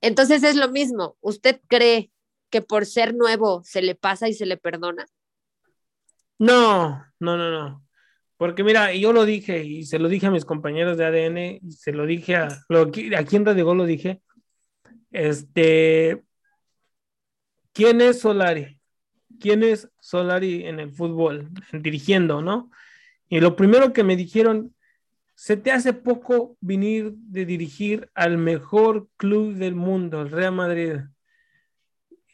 [0.00, 1.16] Entonces es lo mismo.
[1.20, 2.12] ¿Usted cree
[2.50, 5.06] que por ser nuevo se le pasa y se le perdona?
[6.38, 7.85] No, no, no, no.
[8.36, 11.72] Porque mira, yo lo dije y se lo dije a mis compañeros de ADN y
[11.72, 14.20] se lo dije a, lo, aquí en Radio lo dije.
[15.10, 16.22] Este,
[17.72, 18.78] ¿quién es Solari?
[19.40, 21.48] ¿Quién es Solari en el fútbol?
[21.72, 22.70] Dirigiendo, ¿no?
[23.28, 24.74] Y lo primero que me dijeron,
[25.34, 30.96] se te hace poco venir de dirigir al mejor club del mundo, el Real Madrid.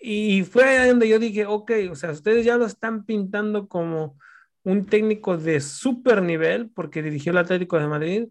[0.01, 4.19] Y fue ahí donde yo dije, ok, o sea, ustedes ya lo están pintando como
[4.65, 8.25] un técnico de super nivel, porque dirigió el Atlético de Madrid.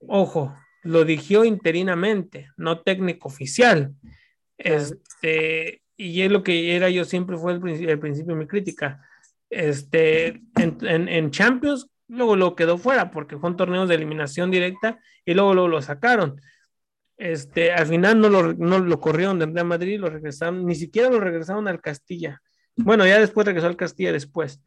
[0.00, 3.94] Ojo, lo dirigió interinamente, no técnico oficial.
[4.56, 9.02] Este, y es lo que era yo siempre fue el, principio de mi crítica.
[9.50, 14.98] Este, en, en, Champions, luego lo quedó fuera porque fue un torneo de eliminación directa
[15.24, 16.40] y luego, luego lo sacaron.
[17.16, 21.10] Este, al final no lo, no lo corrieron de Real Madrid, lo regresaron, ni siquiera
[21.10, 22.40] lo regresaron al Castilla.
[22.76, 24.62] Bueno, ya después regresó al Castilla después.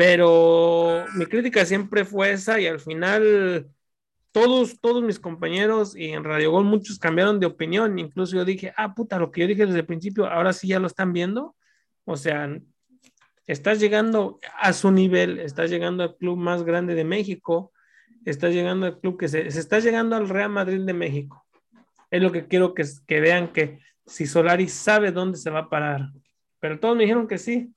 [0.00, 3.68] Pero mi crítica siempre fue esa y al final
[4.32, 7.98] todos, todos mis compañeros y en Radio Gol muchos cambiaron de opinión.
[7.98, 10.78] Incluso yo dije, ah, puta, lo que yo dije desde el principio, ahora sí ya
[10.78, 11.54] lo están viendo.
[12.06, 12.48] O sea,
[13.46, 17.70] estás llegando a su nivel, estás llegando al club más grande de México,
[18.24, 21.44] estás llegando al club que se, se está llegando al Real Madrid de México
[22.10, 25.68] es lo que quiero que, que vean que si Solari sabe dónde se va a
[25.68, 26.08] parar.
[26.58, 27.74] Pero todos me dijeron que sí.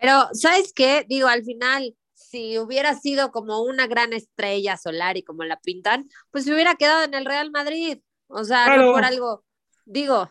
[0.00, 1.04] Pero, ¿sabes qué?
[1.08, 6.44] Digo, al final, si hubiera sido como una gran estrella Solari, como la pintan, pues
[6.44, 7.98] se hubiera quedado en el Real Madrid.
[8.26, 9.44] O sea, no por algo.
[9.84, 10.30] Digo.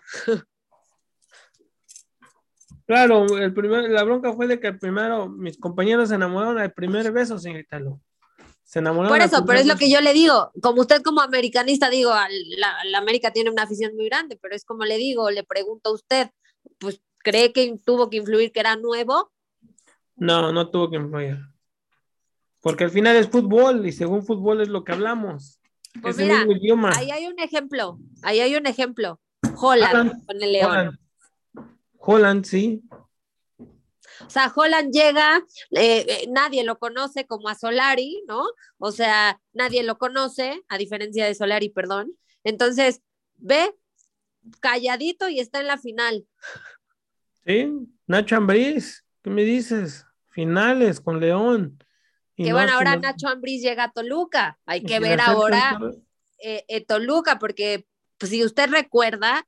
[2.86, 7.12] Claro, el primer, la bronca fue de que primero mis compañeros se enamoraron al primer
[7.12, 7.82] beso, señorita.
[8.64, 10.52] Se Por eso, pero es lo que yo le digo.
[10.62, 14.86] Como usted como americanista, digo, la, América tiene una afición muy grande, pero es como
[14.86, 16.30] le digo, le pregunto a usted,
[16.78, 19.32] pues, ¿cree que tuvo que influir que era nuevo?
[20.18, 21.40] No, no tuvo que influir.
[22.62, 25.60] Porque al final es fútbol y según fútbol es lo que hablamos.
[26.02, 26.46] Pues mira,
[26.96, 29.20] ahí hay un ejemplo, ahí hay un ejemplo.
[29.56, 31.00] Holland, con el León.
[32.00, 32.84] Holland sí.
[34.26, 35.38] O sea, Holland llega,
[35.72, 38.44] eh, eh, nadie lo conoce como a Solari, ¿no?
[38.80, 42.18] O sea, nadie lo conoce, a diferencia de Solari, perdón.
[42.44, 43.02] Entonces,
[43.36, 43.76] ve
[44.60, 46.26] calladito y está en la final.
[47.46, 47.72] Sí,
[48.08, 50.07] Nacho Ambriz, ¿qué me dices?
[50.38, 51.84] Finales con León.
[52.36, 54.60] que bueno, ahora Nacho Ambriz llega a Toluca.
[54.68, 55.80] Hay que ver ahora
[56.38, 57.88] eh, Toluca, porque
[58.20, 59.48] pues, si usted recuerda,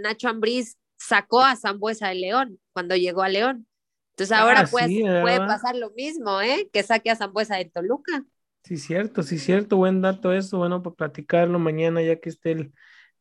[0.00, 3.68] Nacho Ambriz sacó a Zambuesa de León cuando llegó a León.
[4.10, 6.68] Entonces ah, ahora puede pasar lo mismo, ¿eh?
[6.72, 8.24] Que saque a Zambuesa de Toluca.
[8.64, 12.72] Sí, cierto, sí, cierto, buen dato eso, bueno, para platicarlo mañana ya que esté el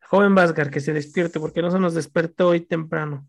[0.02, 3.28] joven Vázquez que se despierte, porque no se nos despertó hoy temprano.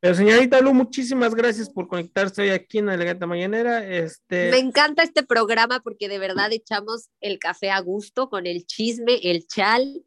[0.00, 3.86] Pero señorita Lu, muchísimas gracias por conectarse hoy aquí en la Legata Mañanera.
[3.86, 4.50] Este...
[4.50, 9.20] Me encanta este programa porque de verdad echamos el café a gusto con el chisme,
[9.22, 10.02] el chal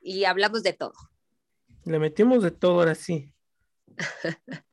[0.00, 0.94] y hablamos de todo.
[1.84, 3.30] Le metimos de todo ahora sí.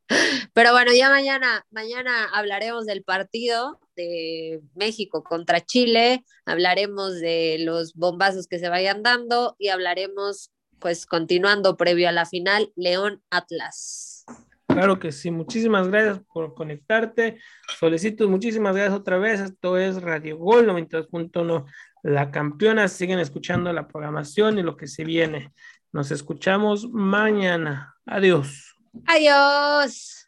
[0.54, 7.94] Pero bueno, ya mañana, mañana hablaremos del partido de México contra Chile, hablaremos de los
[7.94, 14.11] bombazos que se vayan dando y hablaremos, pues continuando previo a la final, León Atlas.
[14.74, 17.40] Claro que sí, muchísimas gracias por conectarte.
[17.80, 19.40] Solicitos, muchísimas gracias otra vez.
[19.40, 21.66] Esto es Radio Gol 92.1,
[22.04, 22.88] la campeona.
[22.88, 25.52] Siguen escuchando la programación y lo que se viene.
[25.92, 27.96] Nos escuchamos mañana.
[28.06, 28.76] Adiós.
[29.06, 30.21] Adiós.